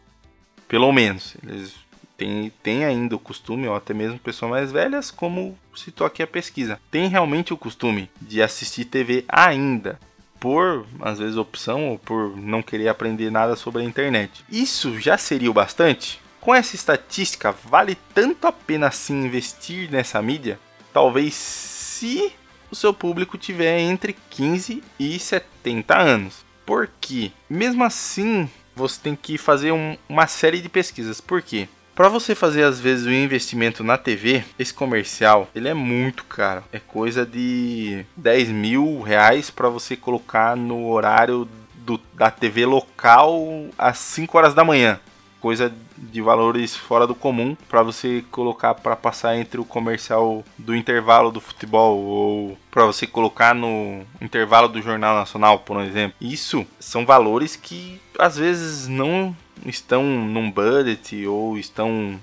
Pelo 0.69 0.93
menos, 0.93 1.39
eles 1.43 1.75
têm, 2.19 2.53
têm 2.63 2.85
ainda 2.85 3.17
o 3.17 3.19
costume, 3.19 3.67
ou 3.67 3.75
até 3.75 3.95
mesmo 3.95 4.19
pessoas 4.19 4.51
mais 4.51 4.73
velhas, 4.73 5.11
como 5.11 5.59
citou 5.75 6.07
aqui 6.07 6.23
a 6.23 6.27
pesquisa, 6.27 6.79
tem 6.91 7.09
realmente 7.09 7.55
o 7.55 7.57
costume 7.57 8.11
de 8.21 8.43
assistir 8.43 8.85
TV 8.85 9.25
ainda 9.27 9.99
por, 10.47 10.87
às 11.01 11.19
vezes, 11.19 11.37
opção 11.37 11.89
ou 11.89 11.99
por 11.99 12.37
não 12.37 12.63
querer 12.63 12.87
aprender 12.87 13.33
nada 13.33 13.57
sobre 13.57 13.83
a 13.83 13.85
internet. 13.85 14.45
Isso 14.49 15.01
já 15.01 15.19
seria 15.19 15.51
o 15.51 15.53
bastante? 15.53 16.21
Com 16.41 16.55
essa 16.55 16.77
estatística, 16.77 17.51
vale 17.51 17.99
tanto 18.15 18.47
a 18.47 18.53
pena 18.53 18.87
assim 18.87 19.25
investir 19.25 19.91
nessa 19.91 20.23
mídia? 20.23 20.57
Talvez 20.93 21.35
se 21.35 22.33
o 22.71 22.77
seu 22.77 22.95
público 22.95 23.37
tiver 23.37 23.81
entre 23.81 24.15
15 24.31 24.85
e 25.01 25.19
70 25.19 25.99
anos. 25.99 26.45
Porque, 26.65 27.33
mesmo 27.51 27.83
assim, 27.83 28.49
você 28.77 29.01
tem 29.03 29.17
que 29.17 29.37
fazer 29.37 29.73
um, 29.73 29.97
uma 30.09 30.29
série 30.29 30.61
de 30.61 30.69
pesquisas. 30.69 31.21
Por 31.21 31.43
quê? 31.43 31.69
Para 31.97 32.11
você 32.11 32.35
fazer 32.35 32.63
às 32.63 32.79
vezes 32.79 33.07
o 33.07 33.11
investimento 33.11 33.83
na 33.83 33.97
TV, 33.97 34.45
esse 34.59 34.75
comercial 34.75 35.49
ele 35.55 35.67
é 35.67 35.73
muito 35.73 36.25
caro. 36.25 36.63
É 36.71 36.79
coisa 36.79 37.25
de 37.25 38.05
10 38.15 38.51
mil 38.51 39.01
reais 39.01 39.51
para 39.51 39.71
você 39.71 39.97
colocar 39.97 40.55
no 40.55 40.91
horário 40.91 41.49
do, 41.77 41.99
da 42.13 42.31
TV 42.31 42.67
local 42.67 43.71
às 43.79 43.97
5 43.97 44.37
horas 44.37 44.53
da 44.53 44.63
manhã. 44.63 45.01
Coisa 45.41 45.73
de 45.97 46.21
valores 46.21 46.77
fora 46.77 47.07
do 47.07 47.15
comum 47.15 47.57
para 47.67 47.83
você 47.83 48.23
colocar 48.31 48.75
para 48.75 48.95
passar 48.95 49.35
entre 49.39 49.59
o 49.59 49.65
comercial 49.65 50.45
do 50.59 50.77
intervalo 50.77 51.31
do 51.31 51.41
futebol 51.41 51.99
ou 51.99 52.59
para 52.71 52.85
você 52.85 53.07
colocar 53.07 53.55
no 53.55 54.03
intervalo 54.21 54.69
do 54.69 54.83
Jornal 54.83 55.17
Nacional, 55.17 55.61
por 55.61 55.81
exemplo. 55.81 56.15
Isso 56.21 56.67
são 56.79 57.07
valores 57.07 57.57
que 57.57 57.99
às 58.19 58.37
vezes 58.37 58.87
não 58.87 59.35
estão 59.65 60.03
num 60.05 60.51
budget 60.51 61.27
ou 61.27 61.59
estão 61.59 62.21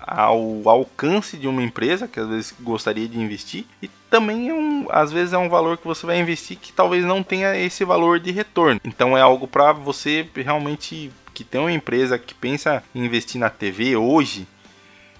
ao 0.00 0.68
alcance 0.68 1.36
de 1.36 1.46
uma 1.46 1.62
empresa 1.62 2.08
que 2.08 2.18
às 2.18 2.28
vezes 2.28 2.54
gostaria 2.60 3.06
de 3.06 3.18
investir 3.18 3.66
e 3.82 3.88
também 4.08 4.48
é 4.48 4.54
um, 4.54 4.86
às 4.88 5.12
vezes 5.12 5.34
é 5.34 5.38
um 5.38 5.50
valor 5.50 5.76
que 5.76 5.86
você 5.86 6.06
vai 6.06 6.18
investir 6.18 6.56
que 6.56 6.72
talvez 6.72 7.04
não 7.04 7.22
tenha 7.22 7.56
esse 7.58 7.84
valor 7.84 8.18
de 8.18 8.30
retorno. 8.30 8.80
Então 8.84 9.16
é 9.16 9.20
algo 9.20 9.46
para 9.46 9.72
você 9.72 10.26
realmente 10.34 11.10
que 11.34 11.44
tem 11.44 11.60
uma 11.60 11.72
empresa 11.72 12.18
que 12.18 12.34
pensa 12.34 12.82
em 12.94 13.04
investir 13.04 13.38
na 13.40 13.50
TV 13.50 13.96
hoje 13.96 14.46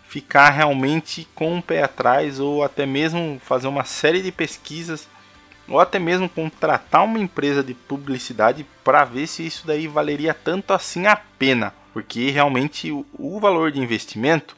ficar 0.08 0.48
realmente 0.48 1.28
com 1.34 1.56
um 1.56 1.60
pé 1.60 1.82
atrás 1.82 2.40
ou 2.40 2.64
até 2.64 2.86
mesmo 2.86 3.38
fazer 3.44 3.68
uma 3.68 3.84
série 3.84 4.22
de 4.22 4.32
pesquisas 4.32 5.06
ou 5.68 5.78
até 5.78 5.98
mesmo 5.98 6.28
contratar 6.28 7.04
uma 7.04 7.18
empresa 7.18 7.62
de 7.62 7.74
publicidade 7.74 8.66
para 8.82 9.04
ver 9.04 9.26
se 9.26 9.46
isso 9.46 9.66
daí 9.66 9.86
valeria 9.86 10.32
tanto 10.32 10.72
assim 10.72 11.06
a 11.06 11.16
pena, 11.16 11.74
porque 11.92 12.30
realmente 12.30 12.90
o, 12.90 13.04
o 13.18 13.38
valor 13.38 13.70
de 13.70 13.80
investimento 13.80 14.56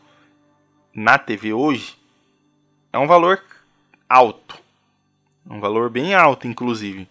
na 0.95 1.19
TV 1.19 1.53
hoje 1.53 1.97
é 2.93 2.99
um 2.99 3.07
valor 3.07 3.43
alto, 4.09 4.57
um 5.49 5.61
valor 5.61 5.91
bem 5.91 6.15
alto 6.15 6.47
inclusive, 6.47 7.09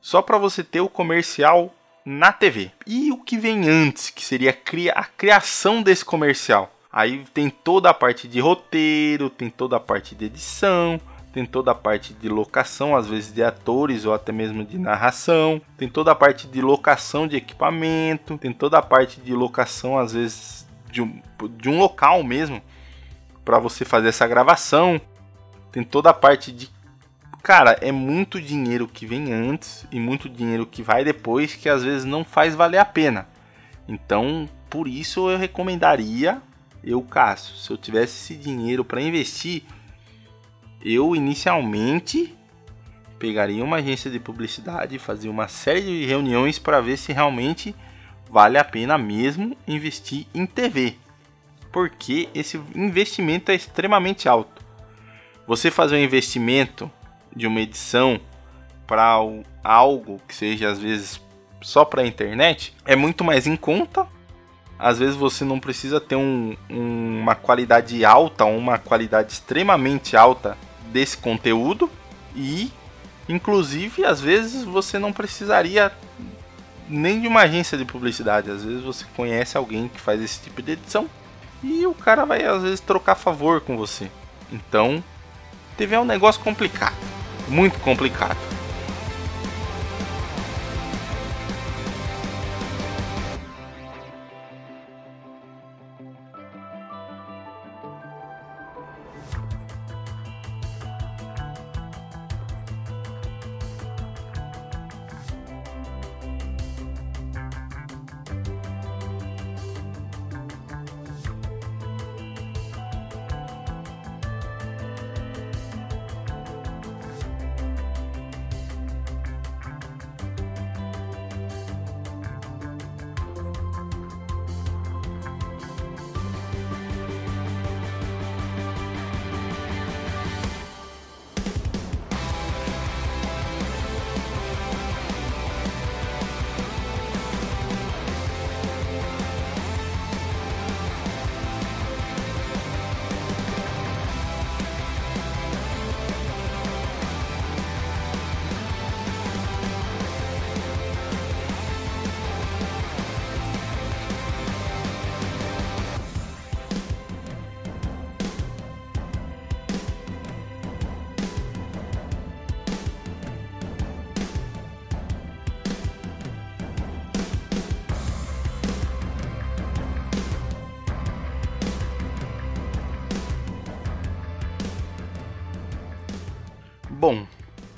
só 0.00 0.22
para 0.22 0.38
você 0.38 0.64
ter 0.64 0.80
o 0.80 0.88
comercial 0.88 1.74
na 2.04 2.32
TV. 2.32 2.70
E 2.86 3.12
o 3.12 3.18
que 3.18 3.38
vem 3.38 3.68
antes, 3.68 4.10
que 4.10 4.24
seria 4.24 4.50
a 4.94 5.04
criação 5.04 5.82
desse 5.82 6.04
comercial? 6.04 6.74
Aí 6.92 7.24
tem 7.32 7.48
toda 7.48 7.88
a 7.88 7.94
parte 7.94 8.28
de 8.28 8.40
roteiro, 8.40 9.30
tem 9.30 9.48
toda 9.48 9.76
a 9.76 9.80
parte 9.80 10.14
de 10.14 10.26
edição, 10.26 11.00
tem 11.32 11.46
toda 11.46 11.70
a 11.70 11.74
parte 11.74 12.12
de 12.12 12.28
locação, 12.28 12.94
às 12.94 13.08
vezes 13.08 13.32
de 13.32 13.42
atores 13.42 14.04
ou 14.04 14.12
até 14.12 14.30
mesmo 14.30 14.64
de 14.64 14.78
narração, 14.78 15.60
tem 15.78 15.88
toda 15.88 16.12
a 16.12 16.14
parte 16.14 16.46
de 16.46 16.60
locação 16.60 17.26
de 17.26 17.36
equipamento, 17.36 18.36
tem 18.36 18.52
toda 18.52 18.78
a 18.78 18.82
parte 18.82 19.18
de 19.20 19.32
locação, 19.32 19.98
às 19.98 20.12
vezes, 20.12 20.68
de 20.90 21.00
um, 21.00 21.22
de 21.56 21.70
um 21.70 21.78
local 21.78 22.22
mesmo 22.22 22.60
para 23.44 23.58
você 23.58 23.84
fazer 23.84 24.08
essa 24.08 24.28
gravação, 24.28 25.00
tem 25.72 25.82
toda 25.82 26.10
a 26.10 26.14
parte 26.14 26.52
de. 26.52 26.70
Cara, 27.42 27.76
é 27.80 27.90
muito 27.90 28.40
dinheiro 28.40 28.86
que 28.86 29.06
vem 29.06 29.32
antes 29.32 29.86
e 29.90 29.98
muito 29.98 30.28
dinheiro 30.28 30.66
que 30.66 30.82
vai 30.82 31.02
depois 31.02 31.54
que 31.54 31.68
às 31.68 31.82
vezes 31.82 32.04
não 32.04 32.24
faz 32.24 32.54
valer 32.54 32.78
a 32.78 32.84
pena. 32.84 33.26
Então, 33.88 34.48
por 34.70 34.86
isso 34.86 35.28
eu 35.28 35.38
recomendaria, 35.38 36.40
eu, 36.84 37.02
Cássio, 37.02 37.56
se 37.56 37.70
eu 37.70 37.76
tivesse 37.76 38.18
esse 38.18 38.40
dinheiro 38.40 38.84
para 38.84 39.00
investir 39.00 39.64
eu 40.84 41.14
inicialmente 41.14 42.34
pegaria 43.18 43.62
uma 43.62 43.76
agência 43.76 44.10
de 44.10 44.18
publicidade, 44.18 44.98
fazia 44.98 45.30
uma 45.30 45.46
série 45.46 45.80
de 45.80 46.06
reuniões 46.06 46.58
para 46.58 46.80
ver 46.80 46.96
se 46.96 47.12
realmente 47.12 47.74
vale 48.28 48.58
a 48.58 48.64
pena 48.64 48.98
mesmo 48.98 49.56
investir 49.66 50.26
em 50.34 50.44
TV. 50.44 50.96
Porque 51.70 52.28
esse 52.34 52.60
investimento 52.74 53.52
é 53.52 53.54
extremamente 53.54 54.28
alto. 54.28 54.62
Você 55.46 55.70
fazer 55.70 55.96
um 55.96 56.02
investimento 56.02 56.90
de 57.34 57.46
uma 57.46 57.60
edição 57.60 58.20
para 58.86 59.20
algo 59.62 60.20
que 60.26 60.34
seja 60.34 60.68
às 60.68 60.78
vezes 60.80 61.20
só 61.60 61.84
para 61.84 62.02
a 62.02 62.06
internet 62.06 62.74
é 62.84 62.96
muito 62.96 63.22
mais 63.22 63.46
em 63.46 63.56
conta. 63.56 64.06
Às 64.76 64.98
vezes 64.98 65.14
você 65.14 65.44
não 65.44 65.60
precisa 65.60 66.00
ter 66.00 66.16
um, 66.16 66.56
um, 66.68 67.20
uma 67.20 67.36
qualidade 67.36 68.04
alta, 68.04 68.44
uma 68.44 68.78
qualidade 68.78 69.32
extremamente 69.32 70.16
alta 70.16 70.58
desse 70.92 71.16
conteúdo 71.16 71.90
e 72.34 72.70
inclusive 73.28 74.04
às 74.04 74.20
vezes 74.20 74.64
você 74.64 74.98
não 74.98 75.12
precisaria 75.12 75.92
nem 76.88 77.20
de 77.20 77.28
uma 77.28 77.42
agência 77.42 77.78
de 77.78 77.84
publicidade, 77.84 78.50
às 78.50 78.64
vezes 78.64 78.82
você 78.82 79.04
conhece 79.16 79.56
alguém 79.56 79.88
que 79.88 80.00
faz 80.00 80.20
esse 80.22 80.40
tipo 80.40 80.60
de 80.60 80.72
edição 80.72 81.08
e 81.62 81.86
o 81.86 81.94
cara 81.94 82.24
vai 82.26 82.44
às 82.44 82.62
vezes 82.62 82.80
trocar 82.80 83.14
favor 83.14 83.60
com 83.60 83.76
você. 83.76 84.10
Então, 84.50 85.02
TV 85.76 85.94
é 85.94 86.00
um 86.00 86.04
negócio 86.04 86.42
complicado, 86.42 86.96
muito 87.48 87.78
complicado. 87.80 88.51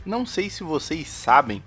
Não 0.04 0.26
sei 0.26 0.50
se 0.50 0.62
vocês 0.62 1.08
sabem, 1.08 1.62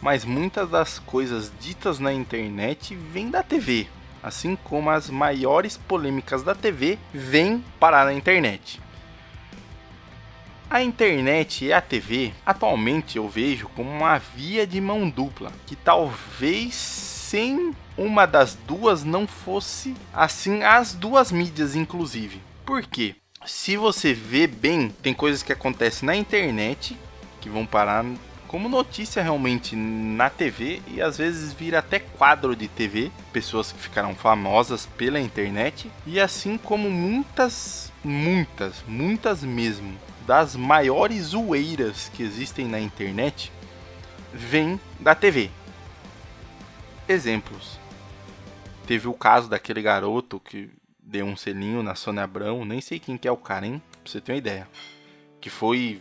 mas 0.00 0.24
muitas 0.24 0.68
das 0.70 0.98
coisas 0.98 1.52
ditas 1.60 1.98
na 1.98 2.12
internet 2.12 2.94
vêm 2.94 3.30
da 3.30 3.42
TV, 3.42 3.86
assim 4.22 4.56
como 4.56 4.90
as 4.90 5.10
maiores 5.10 5.76
polêmicas 5.76 6.42
da 6.42 6.54
TV 6.54 6.98
vêm 7.12 7.64
parar 7.78 8.04
na 8.04 8.12
internet. 8.12 8.80
A 10.68 10.82
internet 10.82 11.66
e 11.66 11.72
a 11.72 11.80
TV 11.80 12.32
atualmente 12.44 13.16
eu 13.16 13.28
vejo 13.28 13.68
como 13.68 13.90
uma 13.90 14.18
via 14.18 14.66
de 14.66 14.80
mão 14.80 15.08
dupla, 15.08 15.52
que 15.66 15.76
talvez 15.76 16.74
sem 16.74 17.74
uma 17.96 18.26
das 18.26 18.54
duas 18.66 19.04
não 19.04 19.26
fosse 19.26 19.94
assim 20.12 20.62
as 20.62 20.94
duas 20.94 21.30
mídias 21.30 21.76
inclusive. 21.76 22.40
Por 22.64 22.82
quê? 22.82 23.14
Se 23.46 23.76
você 23.76 24.14
vê 24.14 24.46
bem, 24.46 24.88
tem 25.02 25.12
coisas 25.12 25.42
que 25.42 25.52
acontecem 25.52 26.06
na 26.06 26.16
internet 26.16 26.96
que 27.44 27.50
vão 27.50 27.66
parar 27.66 28.02
como 28.48 28.70
notícia 28.70 29.22
realmente 29.22 29.76
na 29.76 30.30
TV 30.30 30.80
e 30.88 31.02
às 31.02 31.18
vezes 31.18 31.52
vira 31.52 31.80
até 31.80 31.98
quadro 31.98 32.56
de 32.56 32.68
TV, 32.68 33.12
pessoas 33.34 33.70
que 33.70 33.78
ficaram 33.78 34.14
famosas 34.14 34.86
pela 34.86 35.20
internet 35.20 35.90
e 36.06 36.18
assim 36.18 36.56
como 36.56 36.90
muitas, 36.90 37.92
muitas, 38.02 38.82
muitas 38.88 39.44
mesmo 39.44 39.94
das 40.26 40.56
maiores 40.56 41.24
zoeiras 41.26 42.10
que 42.14 42.22
existem 42.22 42.66
na 42.66 42.80
internet 42.80 43.52
vem 44.32 44.80
da 44.98 45.14
TV. 45.14 45.50
Exemplos. 47.06 47.78
Teve 48.86 49.06
o 49.06 49.12
caso 49.12 49.50
daquele 49.50 49.82
garoto 49.82 50.40
que 50.40 50.70
deu 50.98 51.26
um 51.26 51.36
selinho 51.36 51.82
na 51.82 51.94
Sônia 51.94 52.24
Abrão, 52.24 52.64
nem 52.64 52.80
sei 52.80 52.98
quem 52.98 53.18
que 53.18 53.28
é 53.28 53.32
o 53.32 53.36
cara, 53.36 53.66
hein? 53.66 53.82
Pra 54.02 54.10
você 54.10 54.18
ter 54.18 54.32
uma 54.32 54.38
ideia. 54.38 54.66
Que 55.42 55.50
foi 55.50 56.00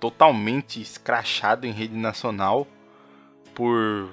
totalmente 0.00 0.80
escrachado 0.80 1.66
em 1.66 1.72
rede 1.72 1.96
nacional 1.96 2.66
por 3.54 4.10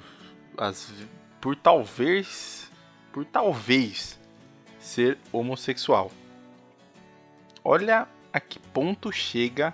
as 0.58 0.91
por 1.39 1.56
talvez 1.56 2.71
por 3.12 3.26
talvez 3.26 4.19
ser 4.80 5.17
homossexual. 5.32 6.12
Olha 7.63 8.08
a 8.32 8.39
que 8.39 8.60
ponto 8.60 9.12
chega 9.12 9.74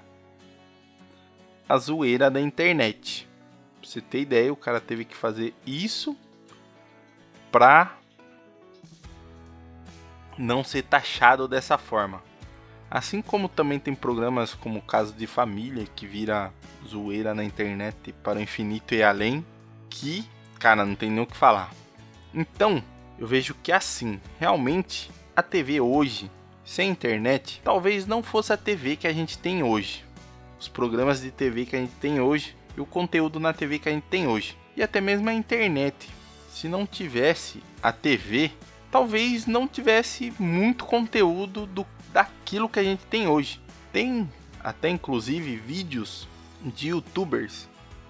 a 1.68 1.78
zoeira 1.78 2.30
da 2.30 2.40
internet. 2.40 3.28
Pra 3.80 3.90
você 3.90 4.02
ter 4.02 4.22
ideia, 4.22 4.54
o 4.54 4.56
cara 4.56 4.80
teve 4.80 5.06
que 5.06 5.16
fazer 5.16 5.54
isso 5.66 6.16
pra 7.52 7.98
não 10.38 10.64
ser 10.64 10.84
taxado 10.84 11.48
dessa 11.48 11.78
forma. 11.78 12.22
Assim 12.92 13.22
como 13.22 13.48
também 13.48 13.80
tem 13.80 13.96
programas 13.96 14.54
como 14.54 14.80
o 14.80 14.82
Caso 14.82 15.14
de 15.14 15.26
Família, 15.26 15.88
que 15.96 16.06
vira 16.06 16.52
zoeira 16.86 17.34
na 17.34 17.42
internet 17.42 18.12
para 18.22 18.38
o 18.38 18.42
infinito 18.42 18.94
e 18.94 19.02
além, 19.02 19.46
que, 19.90 20.26
cara, 20.60 20.86
não 20.86 20.94
tem 20.94 21.10
nem 21.10 21.24
o 21.24 21.26
que 21.26 21.38
falar. 21.38 21.72
Então, 22.34 22.84
eu 23.18 23.26
vejo 23.26 23.56
que 23.64 23.72
assim, 23.72 24.20
realmente, 24.38 25.10
a 25.34 25.42
TV 25.42 25.80
hoje, 25.80 26.30
sem 26.66 26.90
internet, 26.90 27.62
talvez 27.64 28.06
não 28.06 28.22
fosse 28.22 28.52
a 28.52 28.58
TV 28.58 28.98
que 28.98 29.08
a 29.08 29.14
gente 29.14 29.38
tem 29.38 29.64
hoje. 29.64 30.04
Os 30.60 30.68
programas 30.68 31.22
de 31.22 31.32
TV 31.32 31.66
que 31.66 31.78
a 31.78 31.80
gente 31.80 31.94
tem 31.94 32.20
hoje 32.20 32.58
e 32.76 32.82
o 32.82 32.86
conteúdo 32.86 33.40
na 33.40 33.54
TV 33.54 33.80
que 33.80 33.88
a 33.88 33.94
gente 33.94 34.08
tem 34.10 34.28
hoje. 34.28 34.58
E 34.76 34.84
até 34.84 35.00
mesmo 35.00 35.30
a 35.30 35.34
internet. 35.34 36.10
Se 36.50 36.68
não 36.68 36.86
tivesse 36.86 37.64
a 37.82 37.94
TV, 37.94 38.52
talvez 38.92 39.46
não 39.46 39.66
tivesse 39.66 40.34
muito 40.38 40.84
conteúdo 40.84 41.66
do 41.66 41.88
daquilo 42.14 42.70
que 42.70 42.80
a 42.80 42.84
gente 42.84 43.06
tem 43.06 43.28
hoje. 43.28 43.62
Tem 43.92 44.30
até 44.64 44.90
inclusive 44.90 45.56
vídeos 45.58 46.28
de 46.64 46.90
youtubers 46.90 47.68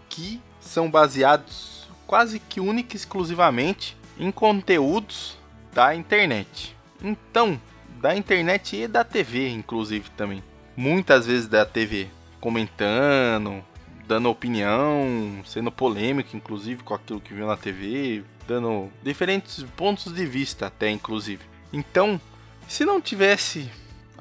que 0.09 0.41
são 0.59 0.89
baseados 0.91 1.87
quase 2.05 2.39
que 2.39 2.59
única 2.59 2.95
e 2.95 2.97
exclusivamente 2.97 3.95
em 4.19 4.31
conteúdos 4.31 5.37
da 5.73 5.95
internet. 5.95 6.75
Então, 7.01 7.59
da 8.01 8.15
internet 8.15 8.75
e 8.75 8.87
da 8.87 9.03
TV, 9.03 9.49
inclusive 9.49 10.09
também. 10.11 10.43
Muitas 10.75 11.25
vezes 11.25 11.47
da 11.47 11.65
TV, 11.65 12.07
comentando, 12.39 13.63
dando 14.07 14.29
opinião, 14.29 15.41
sendo 15.45 15.71
polêmico, 15.71 16.35
inclusive 16.35 16.83
com 16.83 16.93
aquilo 16.93 17.21
que 17.21 17.33
viu 17.33 17.47
na 17.47 17.55
TV, 17.55 18.23
dando 18.47 18.91
diferentes 19.01 19.63
pontos 19.77 20.13
de 20.13 20.25
vista, 20.25 20.67
até 20.67 20.89
inclusive. 20.89 21.43
Então, 21.71 22.19
se 22.67 22.83
não 22.83 22.99
tivesse 22.99 23.69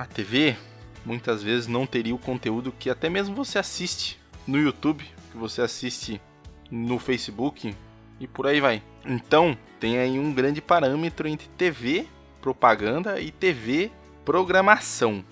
a 0.01 0.07
TV 0.07 0.57
muitas 1.05 1.43
vezes 1.43 1.67
não 1.67 1.87
teria 1.87 2.15
o 2.15 2.19
conteúdo 2.19 2.73
que 2.73 2.89
até 2.89 3.11
mesmo 3.11 3.35
você 3.35 3.59
assiste 3.59 4.19
no 4.47 4.59
YouTube, 4.59 5.05
que 5.31 5.37
você 5.37 5.61
assiste 5.61 6.19
no 6.71 6.99
Facebook 6.99 7.77
e 8.19 8.27
por 8.27 8.47
aí 8.47 8.63
vai. 8.63 8.83
Então, 9.05 9.57
tem 9.79 9.99
aí 9.99 10.19
um 10.19 10.33
grande 10.33 10.63
parâmetro 10.63 11.29
entre 11.29 11.49
TV 11.49 12.07
propaganda 12.41 13.21
e 13.21 13.31
TV 13.31 13.91
programação, 14.25 15.23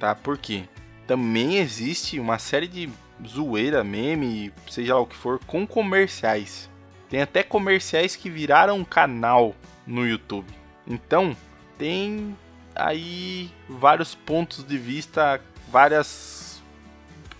tá? 0.00 0.16
Porque 0.16 0.64
também 1.06 1.58
existe 1.58 2.18
uma 2.18 2.40
série 2.40 2.66
de 2.66 2.90
zoeira, 3.24 3.84
meme, 3.84 4.52
seja 4.68 4.96
lá 4.96 5.00
o 5.00 5.06
que 5.06 5.14
for, 5.14 5.38
com 5.46 5.64
comerciais. 5.64 6.68
Tem 7.08 7.22
até 7.22 7.44
comerciais 7.44 8.16
que 8.16 8.28
viraram 8.28 8.84
canal 8.84 9.54
no 9.86 10.04
YouTube. 10.04 10.52
Então, 10.88 11.36
tem 11.78 12.36
aí 12.78 13.50
vários 13.68 14.14
pontos 14.14 14.64
de 14.64 14.78
vista, 14.78 15.40
várias 15.70 16.62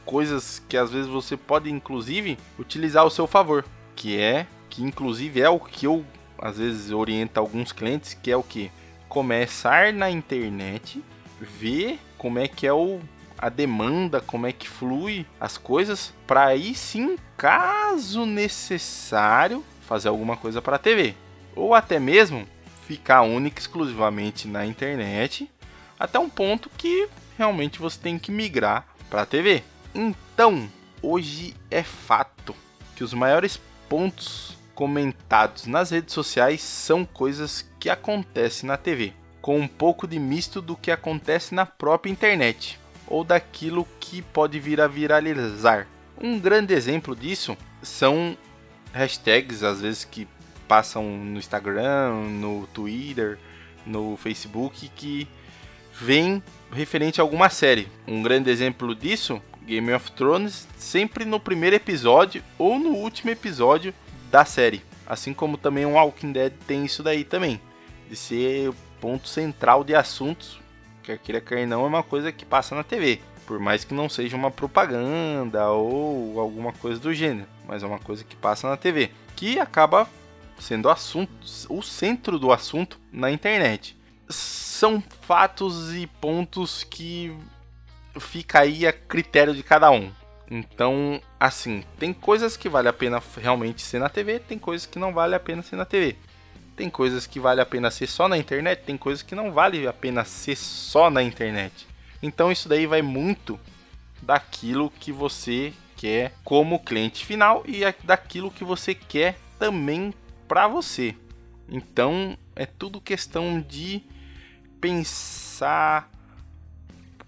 coisas 0.04 0.60
que 0.68 0.76
às 0.76 0.90
vezes 0.90 1.06
você 1.06 1.36
pode 1.36 1.70
inclusive 1.70 2.38
utilizar 2.58 3.04
ao 3.04 3.10
seu 3.10 3.26
favor, 3.26 3.64
que 3.94 4.18
é 4.18 4.46
que 4.68 4.82
inclusive 4.82 5.40
é 5.40 5.48
o 5.48 5.60
que 5.60 5.86
eu 5.86 6.04
às 6.38 6.58
vezes 6.58 6.90
oriento 6.90 7.38
alguns 7.38 7.72
clientes, 7.72 8.14
que 8.14 8.30
é 8.30 8.36
o 8.36 8.42
que 8.42 8.70
começar 9.08 9.92
na 9.92 10.10
internet, 10.10 11.02
ver 11.40 11.98
como 12.16 12.38
é 12.38 12.48
que 12.48 12.66
é 12.66 12.72
o 12.72 13.00
a 13.40 13.48
demanda, 13.48 14.20
como 14.20 14.48
é 14.48 14.52
que 14.52 14.68
flui 14.68 15.24
as 15.40 15.56
coisas, 15.56 16.12
para 16.26 16.46
aí 16.46 16.74
sim, 16.74 17.16
caso 17.36 18.26
necessário, 18.26 19.64
fazer 19.86 20.08
alguma 20.08 20.36
coisa 20.36 20.60
para 20.60 20.74
a 20.74 20.78
TV, 20.78 21.14
ou 21.54 21.72
até 21.72 22.00
mesmo 22.00 22.44
ficar 22.88 23.20
única 23.20 23.60
exclusivamente 23.60 24.48
na 24.48 24.64
internet, 24.64 25.48
até 26.00 26.18
um 26.18 26.30
ponto 26.30 26.70
que 26.70 27.06
realmente 27.36 27.78
você 27.78 28.00
tem 28.00 28.18
que 28.18 28.32
migrar 28.32 28.86
para 29.10 29.22
a 29.22 29.26
TV. 29.26 29.62
Então, 29.94 30.66
hoje 31.02 31.54
é 31.70 31.82
fato 31.82 32.56
que 32.96 33.04
os 33.04 33.12
maiores 33.12 33.60
pontos 33.90 34.56
comentados 34.74 35.66
nas 35.66 35.90
redes 35.90 36.14
sociais 36.14 36.62
são 36.62 37.04
coisas 37.04 37.68
que 37.78 37.90
acontecem 37.90 38.66
na 38.66 38.78
TV, 38.78 39.12
com 39.42 39.58
um 39.58 39.68
pouco 39.68 40.08
de 40.08 40.18
misto 40.18 40.62
do 40.62 40.74
que 40.74 40.90
acontece 40.90 41.54
na 41.54 41.66
própria 41.66 42.10
internet 42.10 42.80
ou 43.06 43.22
daquilo 43.22 43.86
que 44.00 44.22
pode 44.22 44.58
vir 44.58 44.80
a 44.80 44.86
viralizar. 44.86 45.86
Um 46.18 46.38
grande 46.38 46.72
exemplo 46.72 47.14
disso 47.14 47.54
são 47.82 48.34
hashtags, 48.94 49.62
às 49.62 49.82
vezes 49.82 50.04
que 50.04 50.26
passam 50.68 51.02
no 51.02 51.38
Instagram, 51.38 52.12
no 52.12 52.68
Twitter, 52.68 53.38
no 53.86 54.16
Facebook 54.18 54.88
que 54.94 55.26
vem 55.92 56.42
referente 56.70 57.20
a 57.20 57.24
alguma 57.24 57.48
série. 57.48 57.88
Um 58.06 58.22
grande 58.22 58.50
exemplo 58.50 58.94
disso, 58.94 59.42
Game 59.66 59.92
of 59.92 60.12
Thrones, 60.12 60.68
sempre 60.76 61.24
no 61.24 61.40
primeiro 61.40 61.74
episódio 61.74 62.42
ou 62.58 62.78
no 62.78 62.90
último 62.90 63.30
episódio 63.30 63.92
da 64.30 64.44
série. 64.44 64.82
Assim 65.06 65.32
como 65.32 65.56
também 65.56 65.86
o 65.86 65.92
Walking 65.92 66.32
Dead 66.32 66.52
tem 66.66 66.84
isso 66.84 67.02
daí 67.02 67.24
também, 67.24 67.60
de 68.08 68.14
ser 68.14 68.68
o 68.68 68.74
ponto 69.00 69.26
central 69.26 69.82
de 69.82 69.94
assuntos, 69.94 70.60
quer 71.02 71.18
queira 71.18 71.40
quer 71.40 71.66
não, 71.66 71.84
é 71.84 71.86
uma 71.86 72.02
coisa 72.02 72.30
que 72.30 72.44
passa 72.44 72.74
na 72.74 72.84
TV. 72.84 73.20
Por 73.46 73.58
mais 73.58 73.82
que 73.82 73.94
não 73.94 74.10
seja 74.10 74.36
uma 74.36 74.50
propaganda 74.50 75.70
ou 75.70 76.38
alguma 76.38 76.70
coisa 76.74 77.00
do 77.00 77.14
gênero, 77.14 77.48
mas 77.66 77.82
é 77.82 77.86
uma 77.86 77.98
coisa 77.98 78.22
que 78.22 78.36
passa 78.36 78.68
na 78.68 78.76
TV, 78.76 79.10
que 79.34 79.58
acaba 79.58 80.06
sendo 80.60 80.88
assunto, 80.88 81.32
o 81.68 81.82
centro 81.82 82.38
do 82.38 82.52
assunto 82.52 82.98
na 83.12 83.30
internet. 83.30 83.96
São 84.28 85.02
fatos 85.22 85.94
e 85.94 86.06
pontos 86.06 86.84
que 86.84 87.36
fica 88.20 88.60
aí 88.60 88.86
a 88.86 88.92
critério 88.92 89.54
de 89.54 89.62
cada 89.62 89.90
um. 89.90 90.10
Então, 90.50 91.20
assim, 91.38 91.84
tem 91.98 92.12
coisas 92.12 92.56
que 92.56 92.68
vale 92.68 92.88
a 92.88 92.92
pena 92.92 93.22
realmente 93.36 93.82
ser 93.82 93.98
na 93.98 94.08
TV, 94.08 94.38
tem 94.38 94.58
coisas 94.58 94.86
que 94.86 94.98
não 94.98 95.12
vale 95.12 95.34
a 95.34 95.40
pena 95.40 95.62
ser 95.62 95.76
na 95.76 95.84
TV. 95.84 96.16
Tem 96.74 96.88
coisas 96.88 97.26
que 97.26 97.40
vale 97.40 97.60
a 97.60 97.66
pena 97.66 97.90
ser 97.90 98.06
só 98.06 98.28
na 98.28 98.38
internet, 98.38 98.84
tem 98.84 98.96
coisas 98.96 99.22
que 99.22 99.34
não 99.34 99.52
vale 99.52 99.86
a 99.86 99.92
pena 99.92 100.24
ser 100.24 100.56
só 100.56 101.10
na 101.10 101.22
internet. 101.22 101.86
Então 102.22 102.50
isso 102.50 102.68
daí 102.68 102.86
vai 102.86 103.02
muito 103.02 103.58
daquilo 104.22 104.90
que 104.90 105.12
você 105.12 105.72
quer 105.96 106.32
como 106.44 106.78
cliente 106.78 107.26
final 107.26 107.62
e 107.66 107.80
daquilo 108.04 108.50
que 108.50 108.64
você 108.64 108.94
quer 108.94 109.36
também 109.58 110.14
para 110.48 110.66
você. 110.66 111.14
Então 111.68 112.36
é 112.56 112.64
tudo 112.64 113.00
questão 113.00 113.60
de 113.60 114.02
pensar 114.80 116.10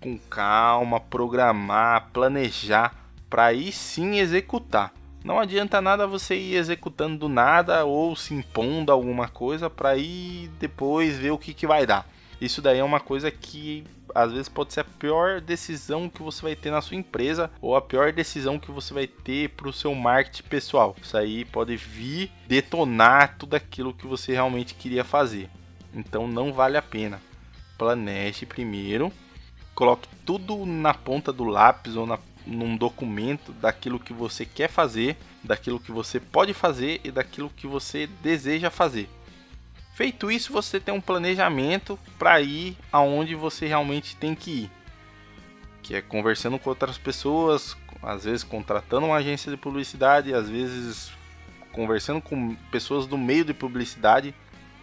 com 0.01 0.19
calma, 0.19 0.99
programar, 0.99 2.09
planejar 2.13 2.95
para 3.29 3.47
aí 3.47 3.71
sim 3.71 4.19
executar. 4.19 4.93
Não 5.23 5.39
adianta 5.39 5.83
nada 5.83 6.07
você 6.07 6.35
ir 6.35 6.57
executando 6.57 7.19
do 7.19 7.29
nada 7.29 7.85
ou 7.85 8.17
se 8.17 8.33
impondo 8.33 8.91
alguma 8.91 9.29
coisa 9.29 9.69
para 9.69 9.95
ir 9.97 10.49
depois 10.59 11.19
ver 11.19 11.31
o 11.31 11.39
que, 11.39 11.53
que 11.53 11.67
vai 11.67 11.85
dar. 11.87 12.09
Isso 12.41 12.63
daí 12.63 12.79
é 12.79 12.85
uma 12.85 13.01
coisa 13.01 13.31
que 13.31 13.85
às 14.15 14.33
vezes 14.33 14.49
pode 14.49 14.73
ser 14.73 14.81
a 14.81 14.85
pior 14.85 15.41
decisão 15.41 16.09
que 16.09 16.23
você 16.23 16.43
vai 16.43 16.57
ter 16.57 16.71
na 16.71 16.81
sua 16.81 16.97
empresa 16.97 17.51
ou 17.61 17.77
a 17.77 17.83
pior 17.83 18.13
decisão 18.13 18.59
que 18.59 18.71
você 18.71 18.93
vai 18.93 19.07
ter 19.07 19.51
para 19.51 19.69
o 19.69 19.73
seu 19.73 19.95
marketing 19.95 20.49
pessoal. 20.49 20.97
Isso 21.03 21.17
aí 21.17 21.45
pode 21.45 21.77
vir 21.77 22.31
detonar 22.47 23.37
tudo 23.39 23.55
aquilo 23.55 23.95
que 23.95 24.07
você 24.07 24.33
realmente 24.33 24.75
queria 24.75 25.05
fazer. 25.05 25.49
Então 25.95 26.27
não 26.29 26.53
vale 26.53 26.77
a 26.77 26.83
pena. 26.83 27.21
Planeje 27.77 28.47
primeiro, 28.47 29.13
coloque 29.75 30.09
tudo 30.27 30.67
na 30.67 30.93
ponta 30.93 31.33
do 31.33 31.45
lápis 31.45 31.97
ou 31.97 32.07
na, 32.07 32.19
num 32.47 32.77
documento 32.77 33.53
daquilo 33.53 33.99
que 33.99 34.13
você 34.13 34.45
quer 34.45 34.69
fazer, 34.69 35.17
daquilo 35.43 35.81
que 35.81 35.91
você 35.91 36.21
pode 36.21 36.53
fazer 36.53 37.01
e 37.03 37.11
daquilo 37.11 37.51
que 37.51 37.67
você 37.67 38.07
deseja 38.23 38.71
fazer. 38.71 39.09
Feito 39.93 40.31
isso, 40.31 40.53
você 40.53 40.81
tem 40.81 40.95
um 40.95 41.01
planejamento 41.01 41.99
para 42.19 42.41
ir 42.41 42.77
aonde 42.91 43.35
você 43.35 43.67
realmente 43.67 44.17
tem 44.17 44.35
que 44.35 44.51
ir. 44.51 44.71
Que 45.83 45.97
é 45.97 46.01
conversando 46.01 46.59
com 46.59 46.71
outras 46.71 46.97
pessoas, 46.97 47.77
às 48.03 48.25
vezes 48.25 48.45
contratando 48.45 49.07
uma 49.07 49.17
agência 49.17 49.51
de 49.51 49.57
publicidade, 49.57 50.33
às 50.33 50.49
vezes 50.49 51.13
conversando 51.73 52.21
com 52.21 52.55
pessoas 52.71 53.07
do 53.07 53.17
meio 53.17 53.45
de 53.45 53.55
publicidade 53.55 54.35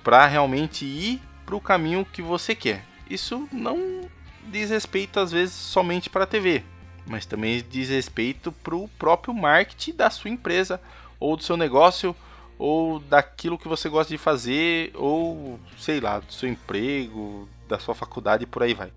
para 0.03 0.25
realmente 0.25 0.85
ir 0.85 1.21
para 1.45 1.55
o 1.55 1.61
caminho 1.61 2.05
que 2.05 2.21
você 2.21 2.53
quer. 2.53 2.83
Isso 3.09 3.47
não 3.51 4.09
diz 4.47 4.69
respeito 4.69 5.19
às 5.19 5.31
vezes 5.31 5.53
somente 5.53 6.09
para 6.09 6.23
a 6.23 6.27
TV, 6.27 6.63
mas 7.05 7.25
também 7.25 7.63
diz 7.69 7.89
respeito 7.89 8.51
para 8.51 8.75
o 8.75 8.87
próprio 8.99 9.33
marketing 9.33 9.93
da 9.93 10.09
sua 10.09 10.29
empresa 10.29 10.79
ou 11.19 11.35
do 11.35 11.43
seu 11.43 11.57
negócio 11.57 12.15
ou 12.57 12.99
daquilo 12.99 13.57
que 13.57 13.67
você 13.67 13.87
gosta 13.89 14.11
de 14.11 14.17
fazer, 14.17 14.91
ou 14.95 15.59
sei 15.77 15.99
lá, 15.99 16.19
do 16.19 16.31
seu 16.33 16.49
emprego, 16.49 17.47
da 17.67 17.79
sua 17.79 17.93
faculdade 17.93 18.43
e 18.43 18.47
por 18.47 18.63
aí 18.63 18.73
vai. 18.73 18.91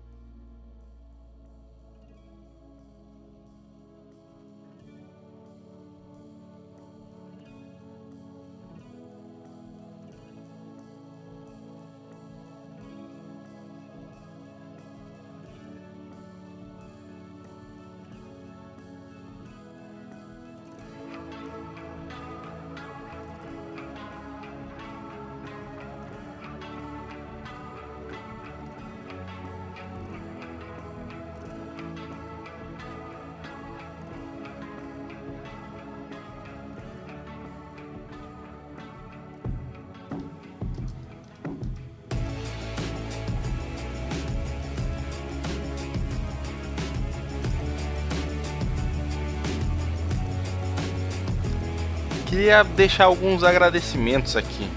Queria 52.41 52.63
deixar 52.63 53.03
alguns 53.03 53.43
agradecimentos 53.43 54.35
aqui. 54.35 54.67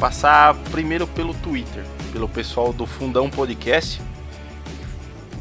Passar 0.00 0.54
primeiro 0.70 1.06
pelo 1.06 1.34
Twitter, 1.34 1.84
pelo 2.10 2.26
pessoal 2.26 2.72
do 2.72 2.86
Fundão 2.86 3.28
Podcast. 3.28 4.00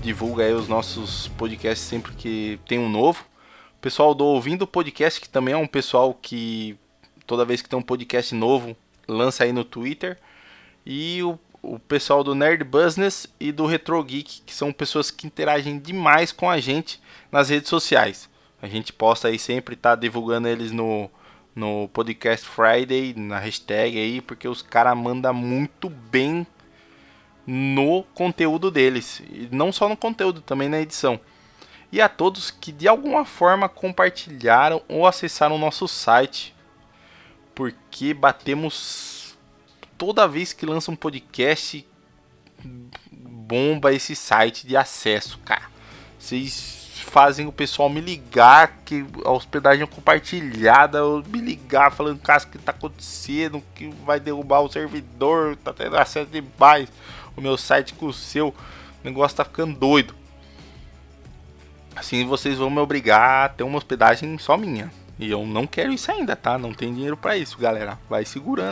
Divulga 0.01 0.43
aí 0.43 0.51
os 0.51 0.67
nossos 0.67 1.29
podcasts 1.29 1.87
sempre 1.87 2.11
que 2.11 2.59
tem 2.67 2.77
um 2.77 2.89
novo. 2.89 3.23
O 3.77 3.79
pessoal 3.79 4.13
do 4.13 4.25
Ouvindo 4.25 4.67
Podcast, 4.67 5.21
que 5.21 5.29
também 5.29 5.53
é 5.53 5.57
um 5.57 5.65
pessoal 5.65 6.13
que 6.13 6.77
toda 7.25 7.45
vez 7.45 7.61
que 7.61 7.69
tem 7.69 7.79
um 7.79 7.81
podcast 7.81 8.35
novo, 8.35 8.75
lança 9.07 9.45
aí 9.45 9.53
no 9.53 9.63
Twitter. 9.63 10.17
E 10.85 11.23
o, 11.23 11.39
o 11.61 11.79
pessoal 11.79 12.21
do 12.21 12.35
Nerd 12.35 12.65
Business 12.65 13.27
e 13.39 13.53
do 13.53 13.65
Retro 13.65 14.03
Geek, 14.03 14.41
que 14.45 14.53
são 14.53 14.73
pessoas 14.73 15.09
que 15.09 15.25
interagem 15.25 15.79
demais 15.79 16.33
com 16.33 16.49
a 16.49 16.59
gente 16.59 16.99
nas 17.31 17.47
redes 17.47 17.69
sociais. 17.69 18.29
A 18.61 18.67
gente 18.67 18.91
posta 18.91 19.29
aí 19.29 19.39
sempre, 19.39 19.77
tá 19.77 19.95
divulgando 19.95 20.49
eles 20.49 20.73
no, 20.73 21.09
no 21.55 21.87
Podcast 21.87 22.45
Friday, 22.45 23.13
na 23.15 23.39
hashtag 23.39 23.97
aí, 23.97 24.21
porque 24.21 24.47
os 24.47 24.61
caras 24.61 24.97
mandam 24.97 25.33
muito 25.33 25.89
bem 25.89 26.45
no 27.47 28.03
conteúdo 28.13 28.69
deles. 28.69 29.21
E 29.29 29.47
não 29.51 29.71
só 29.71 29.87
no 29.87 29.95
conteúdo, 29.95 30.41
também 30.41 30.67
na 30.67 30.81
edição. 30.81 31.19
E 31.91 32.01
a 32.01 32.09
todos 32.09 32.51
que 32.51 32.71
de 32.71 32.87
alguma 32.87 33.23
forma 33.23 33.69
compartilharam 33.69 34.81
ou 34.89 35.07
acessaram 35.07 35.55
o 35.55 35.59
nosso 35.59 35.87
site. 35.87 36.53
Porque 37.53 38.13
batemos 38.13 39.37
toda 39.97 40.27
vez 40.27 40.51
que 40.51 40.65
lança 40.65 40.91
um 40.91 40.95
podcast 40.95 41.87
bomba 43.11 43.93
esse 43.93 44.15
site 44.15 44.67
de 44.67 44.75
acesso, 44.75 45.39
cara. 45.45 45.69
Vocês 46.19 46.84
fazem 47.15 47.47
o 47.47 47.51
pessoal 47.51 47.87
me 47.87 48.01
ligar, 48.01 48.81
que 48.83 49.05
a 49.23 49.31
hospedagem 49.31 49.83
é 49.83 49.87
compartilhada, 49.87 50.99
me 51.25 51.39
ligar 51.39 51.89
falando 51.89 52.19
cara, 52.19 52.43
o 52.43 52.47
que 52.47 52.57
tá 52.57 52.73
acontecendo, 52.73 53.63
que 53.73 53.87
vai 54.05 54.19
derrubar 54.19 54.59
o 54.59 54.69
servidor, 54.69 55.55
tá 55.55 55.71
tendo 55.71 55.95
acesso 55.95 56.29
demais, 56.29 56.89
o 57.33 57.39
meu 57.39 57.55
site 57.55 57.93
com 57.93 58.07
o 58.07 58.11
seu, 58.11 58.49
o 58.49 58.53
negócio 59.01 59.37
tá 59.37 59.45
ficando 59.45 59.79
doido. 59.79 60.13
Assim 61.95 62.25
vocês 62.25 62.57
vão 62.57 62.69
me 62.69 62.79
obrigar 62.79 63.45
a 63.45 63.47
ter 63.47 63.63
uma 63.63 63.77
hospedagem 63.77 64.37
só 64.37 64.57
minha. 64.57 64.91
E 65.17 65.31
eu 65.31 65.45
não 65.45 65.65
quero 65.65 65.93
isso 65.93 66.11
ainda, 66.11 66.35
tá? 66.35 66.57
Não 66.57 66.73
tem 66.73 66.93
dinheiro 66.93 67.15
para 67.15 67.37
isso, 67.37 67.57
galera. 67.57 67.97
Vai 68.09 68.25
segurando 68.25 68.63